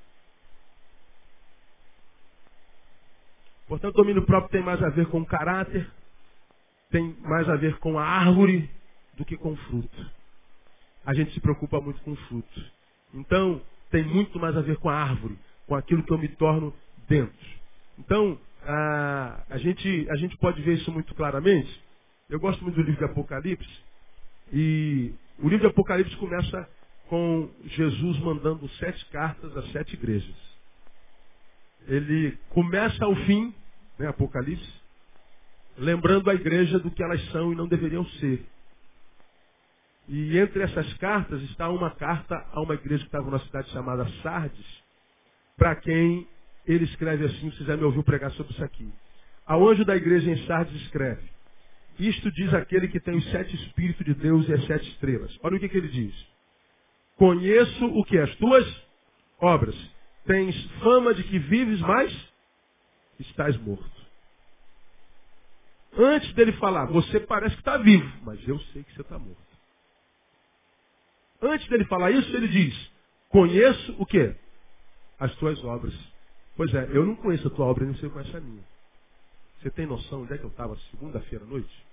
[3.67, 5.89] Portanto, o domínio próprio tem mais a ver com o caráter,
[6.91, 8.69] tem mais a ver com a árvore
[9.15, 10.11] do que com o fruto.
[11.05, 12.71] A gente se preocupa muito com o fruto.
[13.13, 13.61] Então,
[13.95, 16.73] tem muito mais a ver com a árvore, com aquilo que eu me torno
[17.07, 17.33] dentro.
[17.97, 21.81] Então, a, a, gente, a gente pode ver isso muito claramente.
[22.29, 23.79] Eu gosto muito do livro de Apocalipse.
[24.51, 26.69] E o livro de Apocalipse começa
[27.07, 30.35] com Jesus mandando sete cartas a sete igrejas.
[31.87, 33.55] Ele começa ao fim,
[33.97, 34.73] né, Apocalipse,
[35.77, 38.45] lembrando a igreja do que elas são e não deveriam ser.
[40.07, 44.07] E entre essas cartas está uma carta a uma igreja que estava numa cidade chamada
[44.21, 44.83] Sardes,
[45.57, 46.27] para quem
[46.65, 48.91] ele escreve assim, se quiser me ouvir pregar sobre isso aqui.
[49.45, 51.29] Ao anjo da igreja em Sardes escreve,
[51.97, 55.37] isto diz aquele que tem os sete Espíritos de Deus e as sete estrelas.
[55.41, 56.27] Olha o que, que ele diz.
[57.15, 58.17] Conheço o que?
[58.17, 58.85] As tuas
[59.39, 59.75] obras.
[60.25, 62.33] Tens fama de que vives, mas
[63.19, 64.05] estás morto.
[65.97, 69.44] Antes dele falar, você parece que está vivo, mas eu sei que você está morto.
[71.45, 72.91] Antes dele falar isso, ele diz,
[73.29, 74.35] conheço o que?
[75.19, 75.93] As tuas obras.
[76.55, 78.63] Pois é, eu não conheço a tua obra, nem sei conhece a minha.
[79.59, 81.85] Você tem noção onde é que eu estava segunda-feira à noite?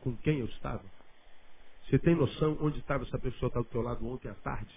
[0.00, 0.84] Com quem eu estava?
[1.84, 4.74] Você tem noção onde estava essa pessoa que estava do teu lado ontem à tarde?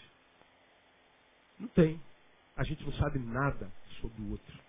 [1.60, 2.00] Não tem.
[2.56, 4.60] A gente não sabe nada sobre o outro.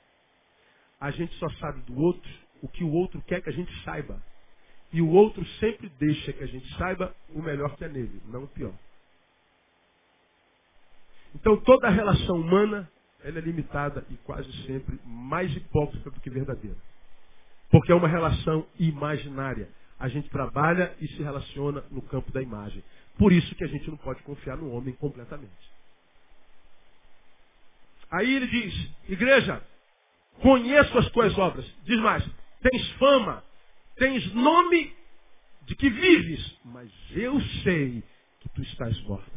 [0.98, 2.31] A gente só sabe do outro
[2.62, 4.22] o que o outro quer que a gente saiba.
[4.92, 8.44] E o outro sempre deixa que a gente saiba o melhor que é nele, não
[8.44, 8.75] o pior.
[11.35, 12.90] Então toda relação humana
[13.25, 16.77] ela é limitada e quase sempre mais hipócrita do que verdadeira.
[17.71, 19.68] Porque é uma relação imaginária.
[19.99, 22.83] A gente trabalha e se relaciona no campo da imagem.
[23.16, 25.73] Por isso que a gente não pode confiar no homem completamente.
[28.11, 29.62] Aí ele diz, igreja,
[30.40, 31.64] conheço as tuas obras.
[31.85, 32.29] Diz mais,
[32.61, 33.42] tens fama,
[33.97, 34.95] tens nome
[35.62, 38.03] de que vives, mas eu sei
[38.40, 39.32] que tu estás morta.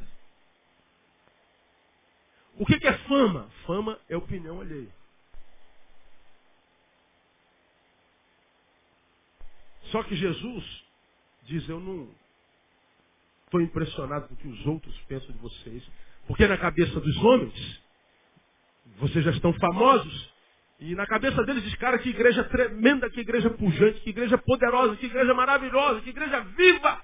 [2.58, 3.50] O que, é fama?
[3.66, 4.94] Fama é opinião alheia.
[9.92, 10.84] Só que Jesus
[11.44, 12.10] diz, eu não
[13.46, 15.84] estou impressionado com o que os outros pensam de vocês.
[16.28, 17.82] Porque na cabeça dos homens,
[18.98, 20.34] vocês já estão famosos.
[20.80, 24.96] E na cabeça deles diz, cara, que igreja tremenda, que igreja pujante, que igreja poderosa,
[24.96, 27.02] que igreja maravilhosa, que igreja viva.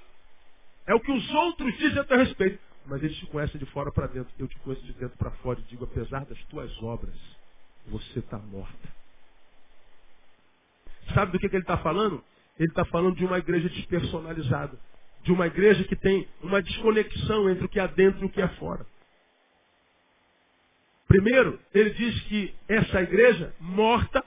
[0.88, 3.92] É o que os outros dizem a teu respeito mas eles te conhecem de fora
[3.92, 4.34] para dentro.
[4.38, 7.16] Eu te conheço de dentro para fora e digo, apesar das tuas obras,
[7.88, 9.02] você está morta.
[11.14, 12.24] Sabe do que, que ele está falando?
[12.58, 14.78] Ele está falando de uma igreja despersonalizada.
[15.24, 18.42] De uma igreja que tem uma desconexão entre o que há dentro e o que
[18.42, 18.86] há fora.
[21.08, 24.24] Primeiro, ele diz que essa igreja morta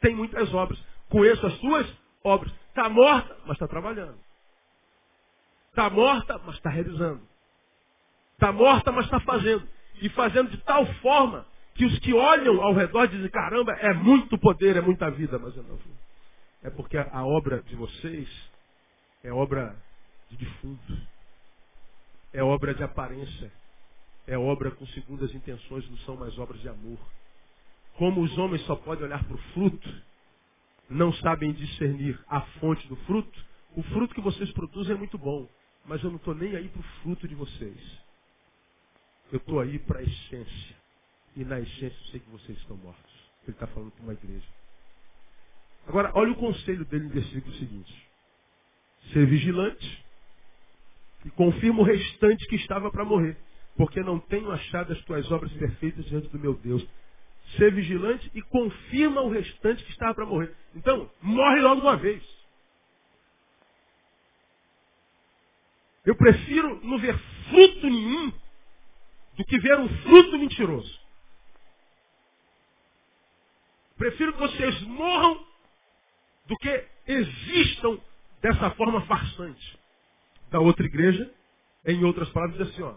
[0.00, 0.78] tem muitas obras.
[1.08, 1.86] Conheço as suas
[2.22, 2.52] obras.
[2.68, 4.18] Está morta, mas está trabalhando.
[5.70, 7.22] Está morta, mas está realizando.
[8.38, 9.68] Está morta, mas está fazendo.
[10.00, 14.38] E fazendo de tal forma que os que olham ao redor dizem, caramba, é muito
[14.38, 15.40] poder, é muita vida.
[15.40, 15.76] Mas eu não.
[16.62, 18.28] É porque a obra de vocês
[19.24, 19.74] é obra
[20.30, 20.98] de defunto.
[22.32, 23.50] É obra de aparência.
[24.24, 26.98] É obra com segundas intenções, não são mais obras de amor.
[27.96, 30.02] Como os homens só podem olhar para o fruto,
[30.88, 35.48] não sabem discernir a fonte do fruto, o fruto que vocês produzem é muito bom.
[35.84, 38.07] Mas eu não estou nem aí para o fruto de vocês.
[39.32, 40.76] Eu estou aí para a essência.
[41.36, 43.12] E na essência eu sei que vocês estão mortos.
[43.44, 44.46] Ele está falando para uma igreja.
[45.86, 48.08] Agora, olha o conselho dele no versículo seguinte.
[49.12, 50.04] Ser vigilante
[51.24, 53.36] e confirma o restante que estava para morrer.
[53.76, 56.86] Porque não tenho achado as tuas obras perfeitas diante do meu Deus.
[57.56, 60.54] Ser vigilante e confirma o restante que estava para morrer.
[60.74, 62.22] Então, morre logo uma vez.
[66.04, 67.16] Eu prefiro não ver
[67.48, 68.32] fruto nenhum
[69.38, 71.00] do que ver um fruto mentiroso.
[73.96, 75.46] Prefiro que vocês morram
[76.46, 78.00] do que existam
[78.42, 79.78] dessa forma farsante.
[80.50, 81.32] Da outra igreja,
[81.86, 82.96] em outras palavras, diz assim, ó,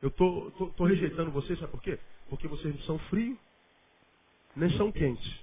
[0.00, 1.98] eu tô, tô, tô rejeitando vocês, sabe por quê?
[2.28, 3.36] Porque vocês não são frios,
[4.54, 5.40] nem são quentes.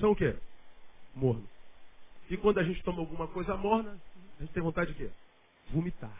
[0.00, 0.36] São o quê?
[1.14, 1.48] Morno.
[2.28, 4.00] E quando a gente toma alguma coisa morna,
[4.38, 5.10] a gente tem vontade de quê?
[5.70, 6.16] Vomitar.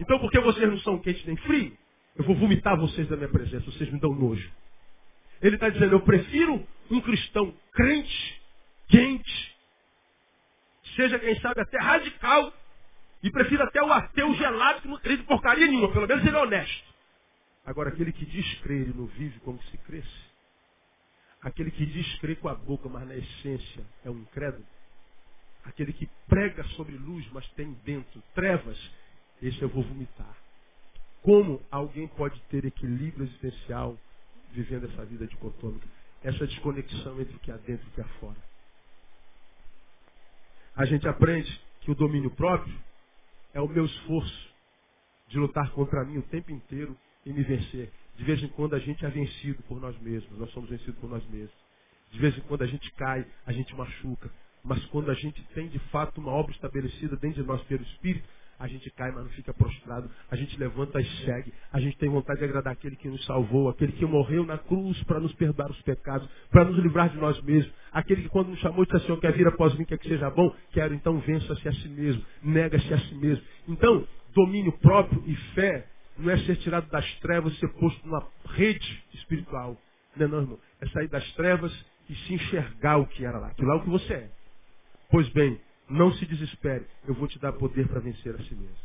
[0.00, 1.85] Então, porque vocês não são quentes nem frios,
[2.16, 4.50] eu vou vomitar vocês da minha presença, vocês me dão nojo.
[5.40, 8.42] Ele está dizendo, eu prefiro um cristão crente,
[8.88, 9.56] quente,
[10.94, 12.52] seja quem sabe até radical,
[13.22, 16.36] e prefiro até o ateu gelado que não acredita em porcaria nenhuma, pelo menos ele
[16.36, 16.94] é honesto.
[17.64, 20.26] Agora, aquele que diz crer e não vive como se cresce,
[21.46, 24.66] Aquele que diz crer com a boca, mas na essência é um incrédulo.
[25.62, 28.76] Aquele que prega sobre luz, mas tem dentro trevas,
[29.40, 30.36] esse eu vou vomitar.
[31.26, 33.98] Como alguém pode ter equilíbrio existencial
[34.52, 35.84] vivendo essa vida dicotômica?
[36.22, 38.36] Essa desconexão entre o que há dentro e o que há fora.
[40.76, 41.50] A gente aprende
[41.80, 42.72] que o domínio próprio
[43.52, 44.54] é o meu esforço
[45.26, 47.90] de lutar contra mim o tempo inteiro e me vencer.
[48.14, 51.10] De vez em quando a gente é vencido por nós mesmos, nós somos vencidos por
[51.10, 51.56] nós mesmos.
[52.12, 54.30] De vez em quando a gente cai, a gente machuca.
[54.62, 58.28] Mas quando a gente tem de fato uma obra estabelecida dentro de nós pelo Espírito,
[58.58, 60.10] a gente cai, mas não fica prostrado.
[60.30, 61.52] A gente levanta e segue.
[61.72, 65.02] A gente tem vontade de agradar aquele que nos salvou, aquele que morreu na cruz
[65.04, 67.72] para nos perdoar os pecados, para nos livrar de nós mesmos.
[67.92, 70.54] Aquele que quando nos chamou disse assim, quer vir após mim, quer que seja bom?
[70.72, 72.24] Quero, então vença-se a si mesmo.
[72.42, 73.44] Nega-se a si mesmo.
[73.68, 75.86] Então, domínio próprio e fé
[76.18, 79.76] não é ser tirado das trevas e ser posto numa rede espiritual.
[80.16, 80.58] Não é não, irmão.
[80.80, 81.72] É sair das trevas
[82.08, 83.48] e se enxergar o que era lá.
[83.48, 84.30] Aquilo lá é o que você é.
[85.10, 86.86] Pois bem, não se desespere.
[87.06, 88.76] Eu vou te dar poder para vencer a si mesmo.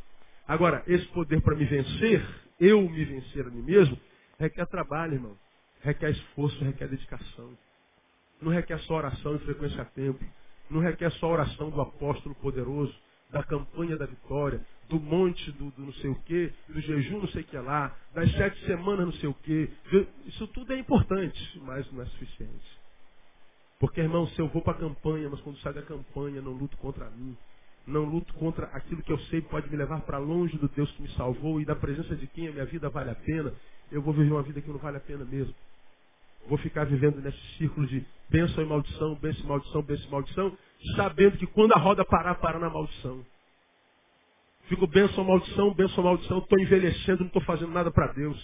[0.47, 2.23] Agora, esse poder para me vencer,
[2.59, 3.97] eu me vencer a mim mesmo,
[4.39, 5.37] requer trabalho, irmão.
[5.81, 7.57] Requer esforço, requer dedicação.
[8.41, 10.23] Não requer só oração e frequência a tempo.
[10.69, 12.95] Não requer só oração do apóstolo poderoso,
[13.31, 17.27] da campanha da vitória, do monte do, do não sei o quê, do jejum não
[17.29, 19.69] sei o que lá, das sete semanas não sei o quê.
[20.25, 22.80] Isso tudo é importante, mas não é suficiente.
[23.81, 26.77] Porque, irmão, se eu vou para a campanha, mas quando sai da campanha não luto
[26.77, 27.35] contra mim,
[27.87, 31.01] não luto contra aquilo que eu sei pode me levar para longe do Deus que
[31.01, 33.51] me salvou e da presença de quem a minha vida vale a pena,
[33.91, 35.55] eu vou viver uma vida que não vale a pena mesmo.
[36.47, 40.57] Vou ficar vivendo nesse círculo de bênção e maldição, bênção e maldição, bênção e maldição,
[40.95, 43.25] sabendo que quando a roda parar, para na maldição.
[44.65, 48.37] Fico bênção, maldição, bênção, maldição, estou envelhecendo, não estou fazendo nada para Deus.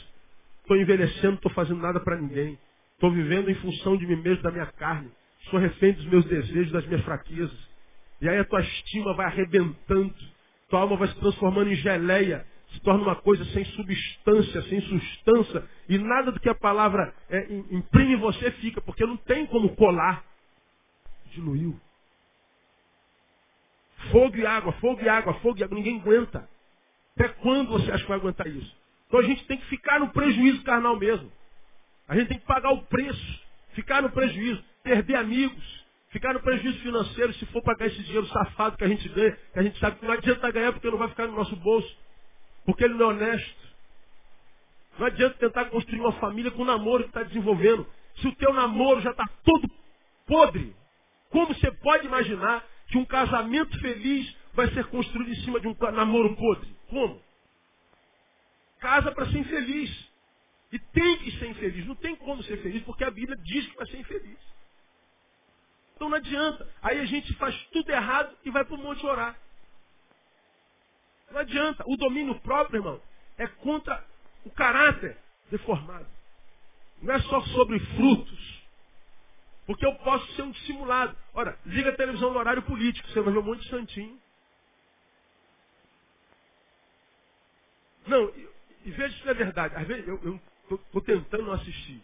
[0.62, 2.58] Estou envelhecendo, não estou fazendo nada para ninguém.
[2.94, 5.12] Estou vivendo em função de mim mesmo, da minha carne.
[5.50, 7.58] Sou refém dos meus desejos, das minhas fraquezas.
[8.22, 10.14] E aí a tua estima vai arrebentando.
[10.70, 12.46] Tua alma vai se transformando em geleia.
[12.72, 15.64] Se torna uma coisa sem substância, sem substância.
[15.88, 19.74] E nada do que a palavra é, imprime em você fica, porque não tem como
[19.76, 20.24] colar.
[21.32, 21.80] Diluiu.
[24.12, 25.78] Fogo e água, fogo e água, fogo e água.
[25.78, 26.50] Ninguém aguenta.
[27.16, 28.76] Até quando você acha que vai aguentar isso?
[29.08, 31.32] Então a gente tem que ficar no prejuízo carnal mesmo.
[32.08, 33.48] A gente tem que pagar o preço.
[33.74, 38.78] Ficar no prejuízo perder amigos, ficar no prejuízo financeiro se for pagar esse dinheiro safado
[38.78, 41.10] que a gente ganha, que a gente sabe que não adianta ganhar porque não vai
[41.10, 41.98] ficar no nosso bolso,
[42.66, 43.68] porque ele não é honesto.
[44.98, 47.86] Não adianta tentar construir uma família com o namoro que está desenvolvendo.
[48.16, 49.70] Se o teu namoro já está todo
[50.26, 50.74] podre,
[51.30, 55.76] como você pode imaginar que um casamento feliz vai ser construído em cima de um
[55.92, 56.76] namoro podre?
[56.90, 57.22] Como?
[58.80, 60.08] Casa para ser infeliz.
[60.72, 61.86] E tem que ser infeliz.
[61.86, 64.57] Não tem como ser feliz, porque a Bíblia diz que vai ser infeliz.
[65.98, 66.70] Então não adianta.
[66.84, 69.36] Aí a gente faz tudo errado e vai para o monte orar.
[71.32, 71.84] Não adianta.
[71.88, 73.02] O domínio próprio, irmão,
[73.36, 74.06] é contra
[74.46, 75.18] o caráter
[75.50, 76.06] deformado.
[77.02, 78.64] Não é só sobre frutos.
[79.66, 81.18] Porque eu posso ser um dissimulado.
[81.34, 84.22] Ora, liga a televisão no horário político, você vai ver um monte de santinho.
[88.06, 88.30] Não,
[88.86, 89.76] e, veja se é verdade.
[89.76, 90.40] Às vezes eu
[90.70, 92.04] estou tentando assistir.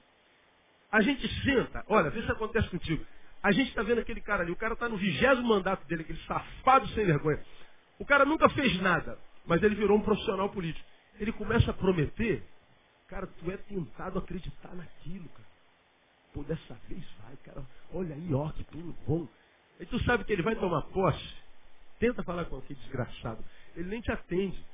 [0.91, 3.05] A gente senta, olha, vê se acontece contigo.
[3.43, 6.19] A gente está vendo aquele cara ali, o cara está no vigésimo mandato dele, aquele
[6.19, 7.43] safado sem vergonha.
[7.99, 10.87] O cara nunca fez nada, mas ele virou um profissional político.
[11.19, 12.41] Ele começa a prometer,
[13.09, 15.47] cara, tu é tentado a acreditar naquilo, cara.
[16.33, 17.61] Pô, dessa vez vai, cara.
[17.93, 19.27] Olha aí, ó, que tudo bom.
[19.77, 21.35] E tu sabe que ele vai tomar posse.
[21.99, 23.43] Tenta falar com aquele desgraçado.
[23.75, 24.65] Ele nem te atende.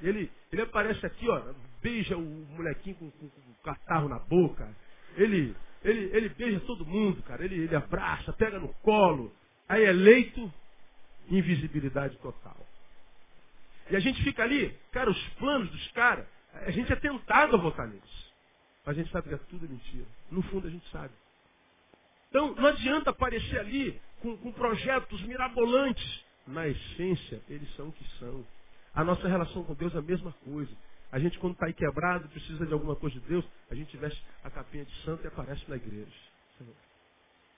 [0.00, 1.52] Ele, ele aparece aqui, ó,
[1.82, 4.74] beija o molequinho com, com, com o catarro na boca.
[5.16, 7.44] Ele ele, ele beija todo mundo, cara.
[7.44, 9.32] Ele, ele abraça, pega no colo.
[9.68, 10.52] Aí é leito,
[11.28, 12.56] invisibilidade total.
[13.90, 17.58] E a gente fica ali, cara, os planos dos caras, a gente é tentado a
[17.58, 18.32] votar neles.
[18.84, 20.06] Mas a gente sabe que é tudo mentira.
[20.30, 21.12] No fundo a gente sabe.
[22.28, 26.24] Então não adianta aparecer ali com, com projetos mirabolantes.
[26.46, 28.44] Na essência, eles são o que são.
[28.94, 30.70] A nossa relação com Deus é a mesma coisa.
[31.10, 34.22] A gente, quando está aí quebrado, precisa de alguma coisa de Deus, a gente veste
[34.44, 36.12] a capinha de santo e aparece na igreja.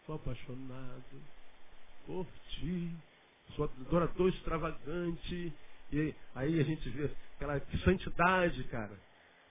[0.07, 1.23] Sou apaixonado
[2.07, 2.91] por ti.
[3.55, 5.53] Sou adorador extravagante.
[5.93, 8.97] E aí a gente vê aquela santidade, cara.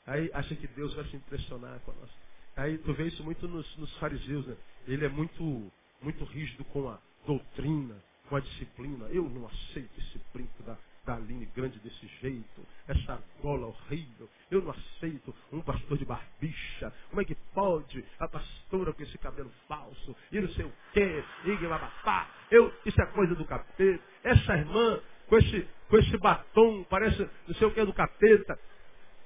[0.08, 2.14] Aí acha que Deus vai se impressionar com a nossa.
[2.56, 4.58] Aí tu vê isso muito nos, nos fariseus, né?
[4.88, 5.72] Ele é muito,
[6.02, 7.96] muito rígido com a doutrina,
[8.28, 9.06] com a disciplina.
[9.08, 10.78] Eu não aceito esse brinco da,
[11.10, 14.30] da Aline grande desse jeito, essa gola horrível.
[14.52, 16.94] Eu não aceito um pastor de barbicha.
[17.10, 20.16] Como é que pode a pastora com esse cabelo falso?
[20.32, 22.30] E não sei o quê, e babapá.
[22.52, 24.04] Eu, isso é coisa do capeta.
[24.24, 28.60] Essa irmã com esse, com esse batom, parece não sei o que do capeta.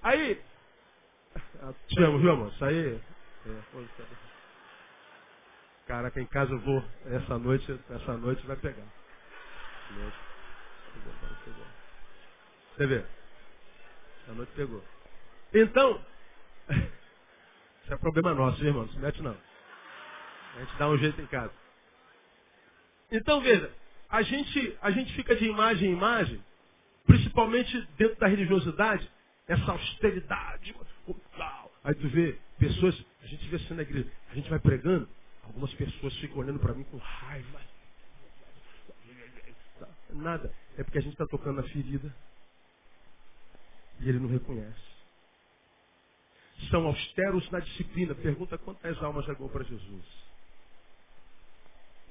[0.02, 0.42] Aí,
[1.88, 2.48] te amo, viu, amor?
[2.54, 3.02] Isso aí.
[3.46, 3.86] É,
[5.86, 6.82] Caraca, em casa eu vou.
[7.08, 8.88] Essa noite, essa noite vai pegar.
[12.76, 13.04] Você vê?
[14.28, 14.84] A noite pegou.
[15.54, 16.02] Então,
[16.70, 18.86] isso é problema nosso, irmão.
[18.86, 19.38] Não se mete não.
[20.56, 21.54] A gente dá um jeito em casa.
[23.12, 23.72] Então, veja,
[24.10, 26.44] a gente, a gente fica de imagem em imagem,
[27.06, 29.10] principalmente dentro da religiosidade,
[29.48, 30.76] essa austeridade.
[31.84, 35.08] Aí tu vê pessoas, a gente vê assim na igreja, a gente vai pregando,
[35.44, 37.62] algumas pessoas ficam olhando para mim com raiva.
[40.12, 40.52] Nada.
[40.78, 42.14] É porque a gente está tocando na ferida
[44.00, 44.94] e ele não reconhece.
[46.70, 48.16] São austeros na disciplina.
[48.16, 50.06] Pergunta quantas almas chegou para Jesus.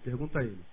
[0.02, 0.64] Pergunta a ele.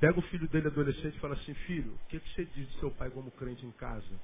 [0.00, 2.80] Pega o filho dele adolescente e fala assim, filho, o que, que você diz do
[2.80, 4.14] seu pai como crente em casa?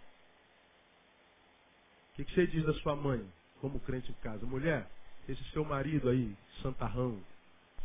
[2.13, 3.27] O que, que você diz da sua mãe
[3.61, 4.45] como crente em casa?
[4.45, 4.87] Mulher,
[5.27, 7.19] esse seu marido aí, santarrão,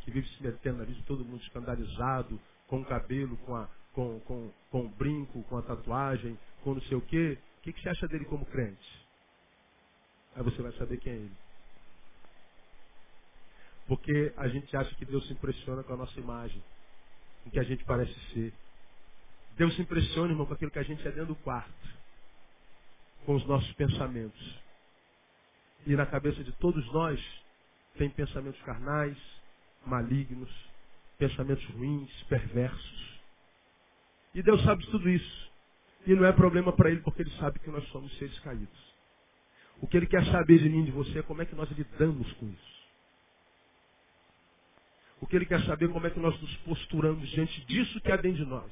[0.01, 3.69] que vive se metendo na vida de todo mundo escandalizado, com o cabelo, com, a,
[3.97, 7.35] com, com, com o brinco, com a tatuagem, com não sei o quê.
[7.57, 9.07] O que, que você acha dele como crente?
[10.35, 11.35] Aí você vai saber quem é ele.
[13.87, 16.63] Porque a gente acha que Deus se impressiona com a nossa imagem,
[17.41, 18.53] com o que a gente parece ser.
[19.55, 21.89] Deus se impressiona, irmão, com aquilo que a gente é dentro do quarto,
[23.25, 24.59] com os nossos pensamentos.
[25.87, 27.19] E na cabeça de todos nós
[27.97, 29.17] tem pensamentos carnais,
[29.83, 30.51] malignos,
[31.17, 33.16] pensamentos ruins, perversos.
[34.37, 35.51] E Deus sabe tudo isso.
[36.05, 38.93] E não é problema para Ele, porque Ele sabe que nós somos seres caídos.
[39.81, 41.67] O que Ele quer saber de mim e de você é como é que nós
[41.71, 42.77] lidamos com isso.
[45.19, 48.11] O que Ele quer saber é como é que nós nos posturamos diante disso que
[48.11, 48.71] há dentro de nós.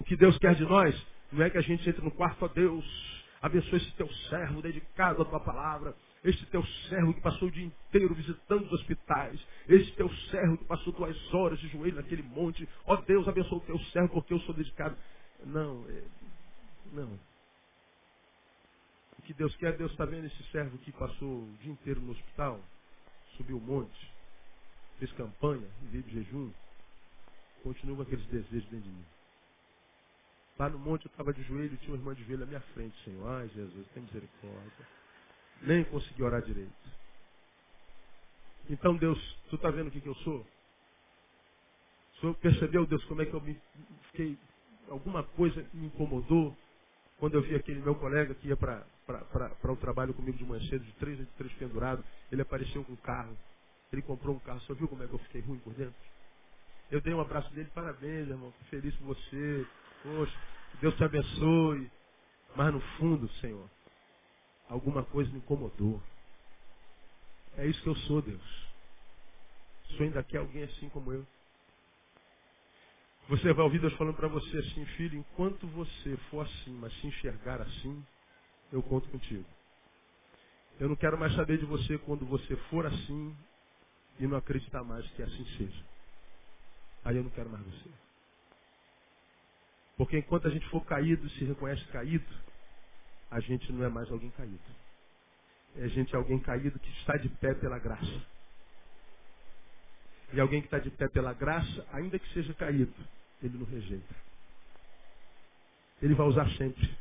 [0.00, 2.48] O que Deus quer de nós não é que a gente entre no quarto a
[2.48, 2.86] Deus,
[3.42, 5.94] abençoe esse teu servo dedicado à tua palavra,
[6.26, 9.40] este teu servo que passou o dia inteiro visitando os hospitais.
[9.68, 12.68] Este teu servo que passou duas horas de joelho naquele monte.
[12.84, 14.96] Ó oh, Deus, abençoe o teu servo porque eu sou dedicado.
[15.44, 16.02] Não, é,
[16.92, 17.18] não.
[19.18, 22.10] O que Deus quer, Deus está vendo esse servo que passou o dia inteiro no
[22.10, 22.60] hospital,
[23.36, 24.12] subiu o monte,
[24.98, 26.50] fez campanha, veio de jejum,
[27.62, 29.04] continua com aqueles desejos dentro de mim.
[30.58, 32.60] Lá no monte eu estava de joelho e tinha uma irmã de joelho à minha
[32.72, 33.28] frente, Senhor.
[33.28, 34.95] Ai, Jesus, tem misericórdia
[35.62, 36.72] nem consegui orar direito.
[38.68, 40.46] Então, Deus, tu está vendo o que, que eu sou?
[42.16, 43.60] O senhor percebeu, Deus, como é que eu me
[44.10, 44.38] fiquei.
[44.88, 46.56] Alguma coisa me incomodou
[47.18, 48.84] quando eu vi aquele meu colega que ia para
[49.64, 52.04] o trabalho comigo de manhã cedo, de três de três pendurado.
[52.30, 53.36] Ele apareceu com um carro.
[53.92, 54.60] Ele comprou um carro.
[54.60, 55.94] Só viu como é que eu fiquei ruim por dentro?
[56.90, 58.52] Eu dei um abraço dele, parabéns, irmão.
[58.70, 59.66] Feliz por você.
[60.02, 60.38] Poxa,
[60.80, 61.90] Deus te abençoe.
[62.54, 63.68] Mas no fundo, Senhor,
[64.68, 66.02] alguma coisa me incomodou.
[67.56, 68.66] É isso que eu sou, Deus.
[69.96, 71.26] Sou ainda quer alguém assim como eu.
[73.28, 77.08] Você vai ouvir Deus falando para você assim, filho, enquanto você for assim, mas se
[77.08, 78.04] enxergar assim,
[78.70, 79.44] eu conto contigo.
[80.78, 83.36] Eu não quero mais saber de você quando você for assim
[84.20, 85.84] e não acreditar mais que assim seja.
[87.04, 87.90] Aí eu não quero mais você.
[89.96, 92.26] Porque enquanto a gente for caído, se reconhece caído,
[93.30, 94.60] a gente não é mais alguém caído.
[95.76, 98.22] A gente é alguém caído que está de pé pela graça.
[100.32, 102.94] E alguém que está de pé pela graça, ainda que seja caído,
[103.42, 104.14] ele não rejeita.
[106.00, 106.96] Ele vai usar sempre.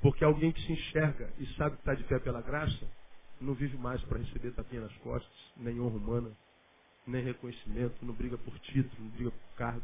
[0.00, 2.86] Porque alguém que se enxerga e sabe que está de pé pela graça,
[3.40, 6.32] não vive mais para receber tapinha nas costas, nem honra humana,
[7.06, 9.82] nem reconhecimento, não briga por título, não briga por cargo.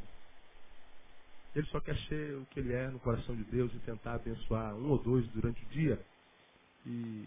[1.55, 4.75] Ele só quer ser o que ele é no coração de Deus e tentar abençoar
[4.75, 6.01] um ou dois durante o dia
[6.87, 7.27] e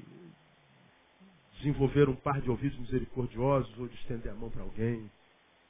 [1.57, 5.09] desenvolver um par de ouvidos misericordiosos ou de estender a mão para alguém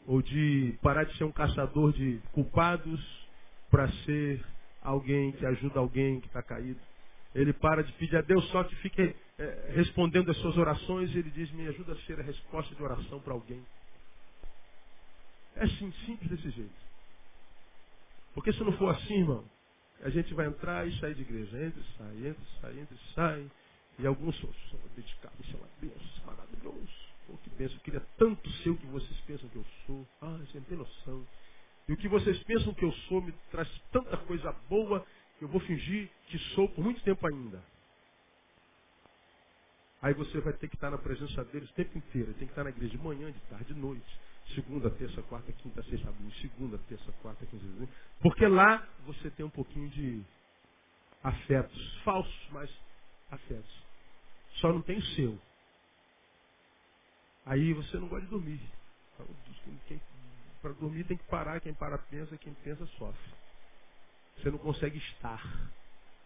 [0.06, 3.28] ou de parar de ser um caçador de culpados
[3.70, 4.44] para ser
[4.82, 6.80] alguém que ajuda alguém que está caído.
[7.34, 11.18] Ele para de pedir a Deus só que fique é, respondendo as suas orações e
[11.18, 13.66] ele diz, me ajuda a ser a resposta de oração para alguém.
[15.56, 16.83] É assim, simples desse jeito.
[18.34, 19.44] Porque se não for assim, irmão,
[20.02, 21.66] a gente vai entrar e sair de igreja.
[21.66, 23.52] Entra e sai, entra e sai, entra e sai.
[24.00, 26.14] E alguns são, são dedicados, isso é uma bênção.
[27.28, 30.06] Pô, que bênção, eu queria tanto ser o que vocês pensam que eu sou.
[30.22, 31.26] Ah, você não tem noção.
[31.88, 35.06] E o que vocês pensam que eu sou me traz tanta coisa boa
[35.38, 37.62] que eu vou fingir que sou por muito tempo ainda.
[40.02, 42.34] Aí você vai ter que estar na presença deles o tempo inteiro.
[42.34, 44.20] Tem que estar na igreja de manhã, de tarde, de noite.
[44.56, 46.32] Segunda, terça, quarta, quinta, sexta, sábado.
[46.42, 47.94] Segunda, terça, quarta, quinta, sexta.
[48.22, 50.24] Porque lá você tem um pouquinho de
[51.24, 51.98] afetos.
[52.04, 52.70] Falsos, mas
[53.32, 53.84] afetos.
[54.56, 55.40] Só não tem o seu.
[57.46, 58.60] Aí você não gosta de dormir.
[60.62, 61.60] Para dormir tem que parar.
[61.60, 63.34] Quem para pensa, quem pensa sofre.
[64.38, 65.42] Você não consegue estar.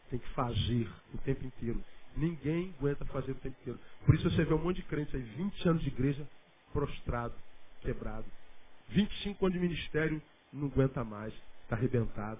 [0.09, 1.83] Tem que fazer o tempo inteiro.
[2.15, 3.79] Ninguém aguenta fazer o tempo inteiro.
[4.05, 6.27] Por isso você vê um monte de crentes aí, 20 anos de igreja,
[6.73, 7.35] prostrado,
[7.81, 8.25] quebrado.
[8.89, 10.21] 25 anos de ministério,
[10.51, 12.39] não aguenta mais, está arrebentado.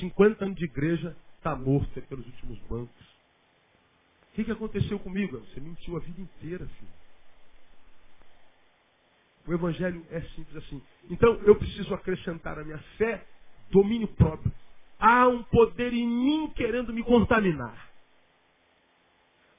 [0.00, 3.06] 50 anos de igreja, está morto é pelos últimos bancos.
[4.30, 5.38] O que, que aconteceu comigo?
[5.38, 6.98] Você mentiu a vida inteira, filho.
[9.46, 10.80] O evangelho é simples assim.
[11.10, 13.26] Então eu preciso acrescentar a minha fé,
[13.70, 14.52] domínio próprio.
[14.98, 17.88] Há um poder em mim querendo me contaminar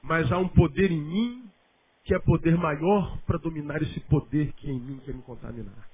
[0.02, 1.50] mas há um poder em mim
[2.04, 5.88] que é poder maior para dominar esse poder que em mim quer me contaminar.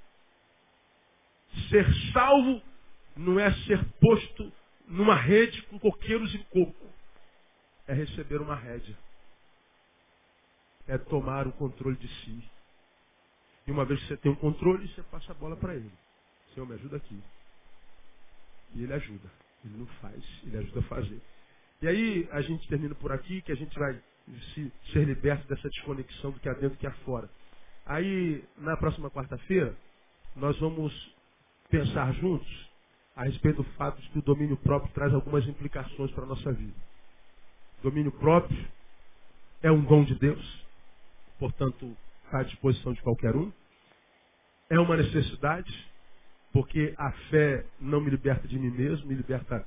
[1.69, 2.63] Ser salvo
[3.17, 4.53] não é ser posto
[4.87, 6.87] numa rede com coqueiros e coco.
[7.87, 8.97] É receber uma rédea.
[10.87, 12.51] É tomar o controle de si.
[13.67, 15.91] E uma vez que você tem o controle, você passa a bola para ele.
[16.55, 17.21] Senhor, me ajuda aqui.
[18.75, 19.29] E ele ajuda.
[19.65, 21.21] Ele não faz, ele ajuda a fazer.
[21.83, 24.01] E aí a gente termina por aqui, que a gente vai
[24.55, 27.29] se, ser liberto dessa desconexão do que há dentro e que há fora.
[27.85, 29.77] Aí, na próxima quarta-feira,
[30.35, 30.93] nós vamos
[31.71, 32.71] pensar juntos
[33.15, 36.53] a respeito do fato de que o domínio próprio traz algumas implicações para a nossa
[36.53, 36.75] vida.
[37.83, 38.69] Domínio próprio
[39.63, 40.67] é um dom de Deus,
[41.39, 43.51] portanto, está à disposição de qualquer um.
[44.69, 45.73] É uma necessidade,
[46.53, 49.67] porque a fé não me liberta de mim mesmo, me liberta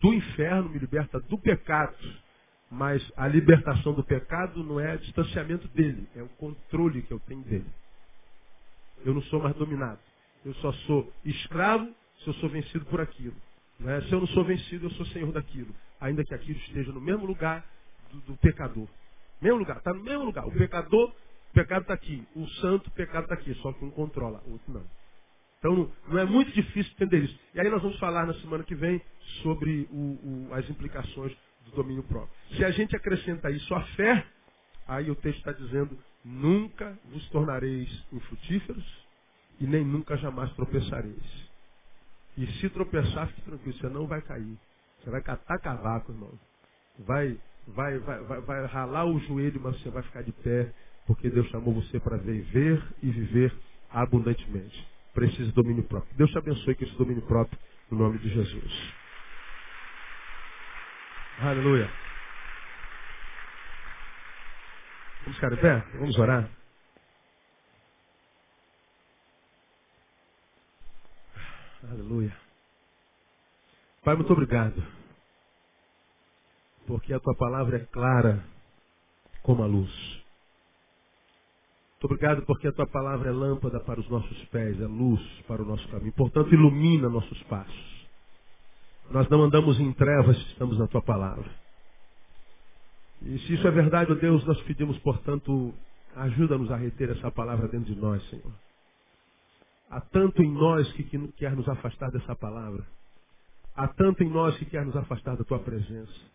[0.00, 1.96] do inferno, me liberta do pecado.
[2.70, 7.42] Mas a libertação do pecado não é distanciamento dele, é o controle que eu tenho
[7.42, 7.66] dele.
[9.04, 9.98] Eu não sou mais dominado.
[10.44, 13.34] Eu só sou escravo se eu sou vencido por aquilo.
[13.78, 14.00] Né?
[14.02, 15.74] Se eu não sou vencido, eu sou senhor daquilo.
[16.00, 17.64] Ainda que aquilo esteja no mesmo lugar
[18.12, 18.86] do, do pecador.
[19.40, 20.46] Mesmo lugar, está no mesmo lugar.
[20.46, 22.26] O pecador, o pecado está aqui.
[22.36, 23.54] O santo, o pecado está aqui.
[23.54, 24.84] Só que um controla, o outro não.
[25.58, 27.38] Então não é muito difícil entender isso.
[27.54, 29.00] E aí nós vamos falar na semana que vem
[29.42, 31.36] sobre o, o, as implicações
[31.70, 32.30] do domínio próprio.
[32.56, 34.26] Se a gente acrescenta isso à fé,
[34.86, 38.84] aí o texto está dizendo, nunca vos tornareis infrutíferos
[39.60, 41.50] e nem nunca jamais tropeçareis.
[42.36, 44.56] E se tropeçar, fique tranquilo, você não vai cair.
[45.02, 46.32] Você vai catar cavaco, irmão.
[47.00, 50.72] Vai, vai, vai, vai, vai ralar o joelho, mas você vai ficar de pé,
[51.06, 53.52] porque Deus chamou você para viver e viver
[53.90, 56.14] abundantemente precisa de domínio próprio.
[56.16, 57.58] Deus te abençoe com esse domínio próprio,
[57.90, 58.94] no nome de Jesus.
[61.40, 61.90] Aleluia.
[65.22, 65.84] Vamos ficar de pé?
[65.98, 66.50] Vamos orar?
[71.90, 72.36] Aleluia.
[74.04, 74.82] Pai, muito obrigado.
[76.86, 78.44] Porque a tua palavra é clara
[79.42, 79.90] como a luz.
[81.92, 85.62] Muito obrigado porque a tua palavra é lâmpada para os nossos pés, é luz para
[85.62, 86.12] o nosso caminho.
[86.12, 87.99] Portanto, ilumina nossos passos.
[89.10, 91.50] Nós não andamos em trevas, estamos na tua palavra.
[93.22, 95.74] E se isso é verdade, ó Deus, nós pedimos, portanto,
[96.14, 98.52] ajuda-nos a reter essa palavra dentro de nós, Senhor.
[99.90, 102.86] Há tanto em nós que, que quer nos afastar dessa palavra.
[103.74, 106.30] Há tanto em nós que quer nos afastar da tua presença.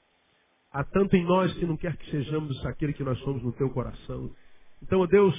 [0.72, 3.70] Há tanto em nós que não quer que sejamos aquele que nós somos no teu
[3.70, 4.30] coração.
[4.84, 5.34] Então, ó Deus,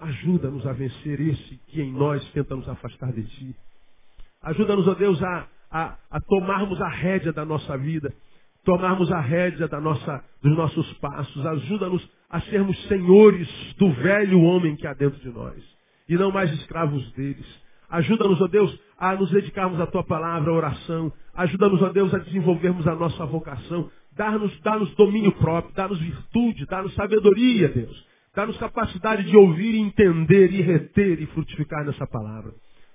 [0.00, 3.56] ajuda-nos a vencer esse que em nós tenta nos afastar de Ti.
[4.40, 8.12] Ajuda-nos, ó Deus, a, a, a, tomarmos a rédea da nossa vida,
[8.64, 11.46] tomarmos a rédea da nossa, dos nossos passos.
[11.46, 13.48] Ajuda-nos a sermos senhores
[13.78, 15.62] do velho homem que há dentro de nós
[16.08, 17.46] e não mais escravos deles.
[17.90, 21.12] Ajuda-nos, ó Deus, a nos dedicarmos à Tua palavra, à oração.
[21.34, 23.90] Ajuda-nos, ó Deus, a desenvolvermos a nossa vocação.
[24.16, 28.08] Dar-nos dar domínio próprio, dar-nos virtude, dar-nos sabedoria, Deus
[28.38, 32.52] Dá-nos capacidade de ouvir, entender e reter e frutificar nessa palavra.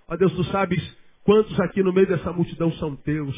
[0.08, 0.82] Ó Deus, tu sabes
[1.24, 3.36] quantos aqui no meio dessa multidão são teus.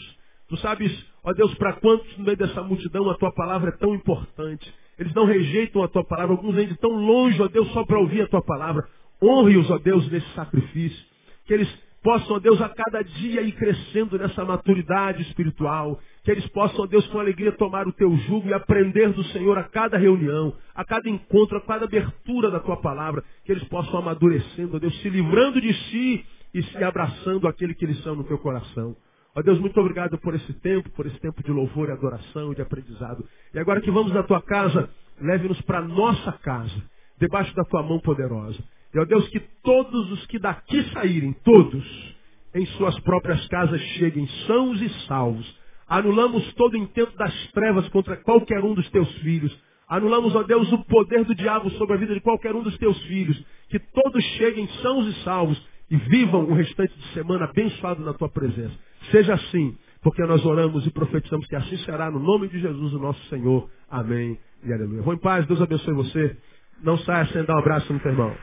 [0.47, 0.91] Tu sabes,
[1.23, 4.71] ó Deus, para quantos no meio dessa multidão a tua palavra é tão importante.
[4.97, 7.99] Eles não rejeitam a tua palavra, alguns vêm de tão longe, ó Deus, só para
[7.99, 8.87] ouvir a tua palavra.
[9.21, 11.05] Honre-os, ó Deus, nesse sacrifício.
[11.45, 15.99] Que eles possam, ó Deus, a cada dia ir crescendo nessa maturidade espiritual.
[16.23, 19.57] Que eles possam, ó Deus, com alegria tomar o teu jugo e aprender do Senhor
[19.57, 23.23] a cada reunião, a cada encontro, a cada abertura da tua palavra.
[23.43, 26.25] Que eles possam amadurecendo, ó Deus, se livrando de si
[26.55, 28.95] e se abraçando aquele que eles são no teu coração.
[29.35, 32.55] Ó Deus, muito obrigado por esse tempo, por esse tempo de louvor e adoração e
[32.55, 33.27] de aprendizado.
[33.53, 34.89] E agora que vamos na tua casa,
[35.19, 36.81] leve-nos para nossa casa,
[37.19, 38.57] debaixo da tua mão poderosa.
[38.93, 42.15] E ó Deus, que todos os que daqui saírem, todos,
[42.53, 45.59] em suas próprias casas cheguem sãos e salvos.
[45.89, 49.53] Anulamos todo intento das trevas contra qualquer um dos teus filhos.
[49.89, 52.97] Anulamos, ó Deus, o poder do diabo sobre a vida de qualquer um dos teus
[53.03, 53.37] filhos.
[53.67, 58.29] Que todos cheguem sãos e salvos e vivam o restante de semana abençoado na tua
[58.29, 58.75] presença.
[59.11, 62.99] Seja assim, porque nós oramos e profetizamos que assim será no nome de Jesus, o
[62.99, 63.69] nosso Senhor.
[63.89, 65.01] Amém e aleluia.
[65.01, 66.37] Vou em paz, Deus abençoe você.
[66.83, 68.35] Não saia sem dar um abraço no teu irmão.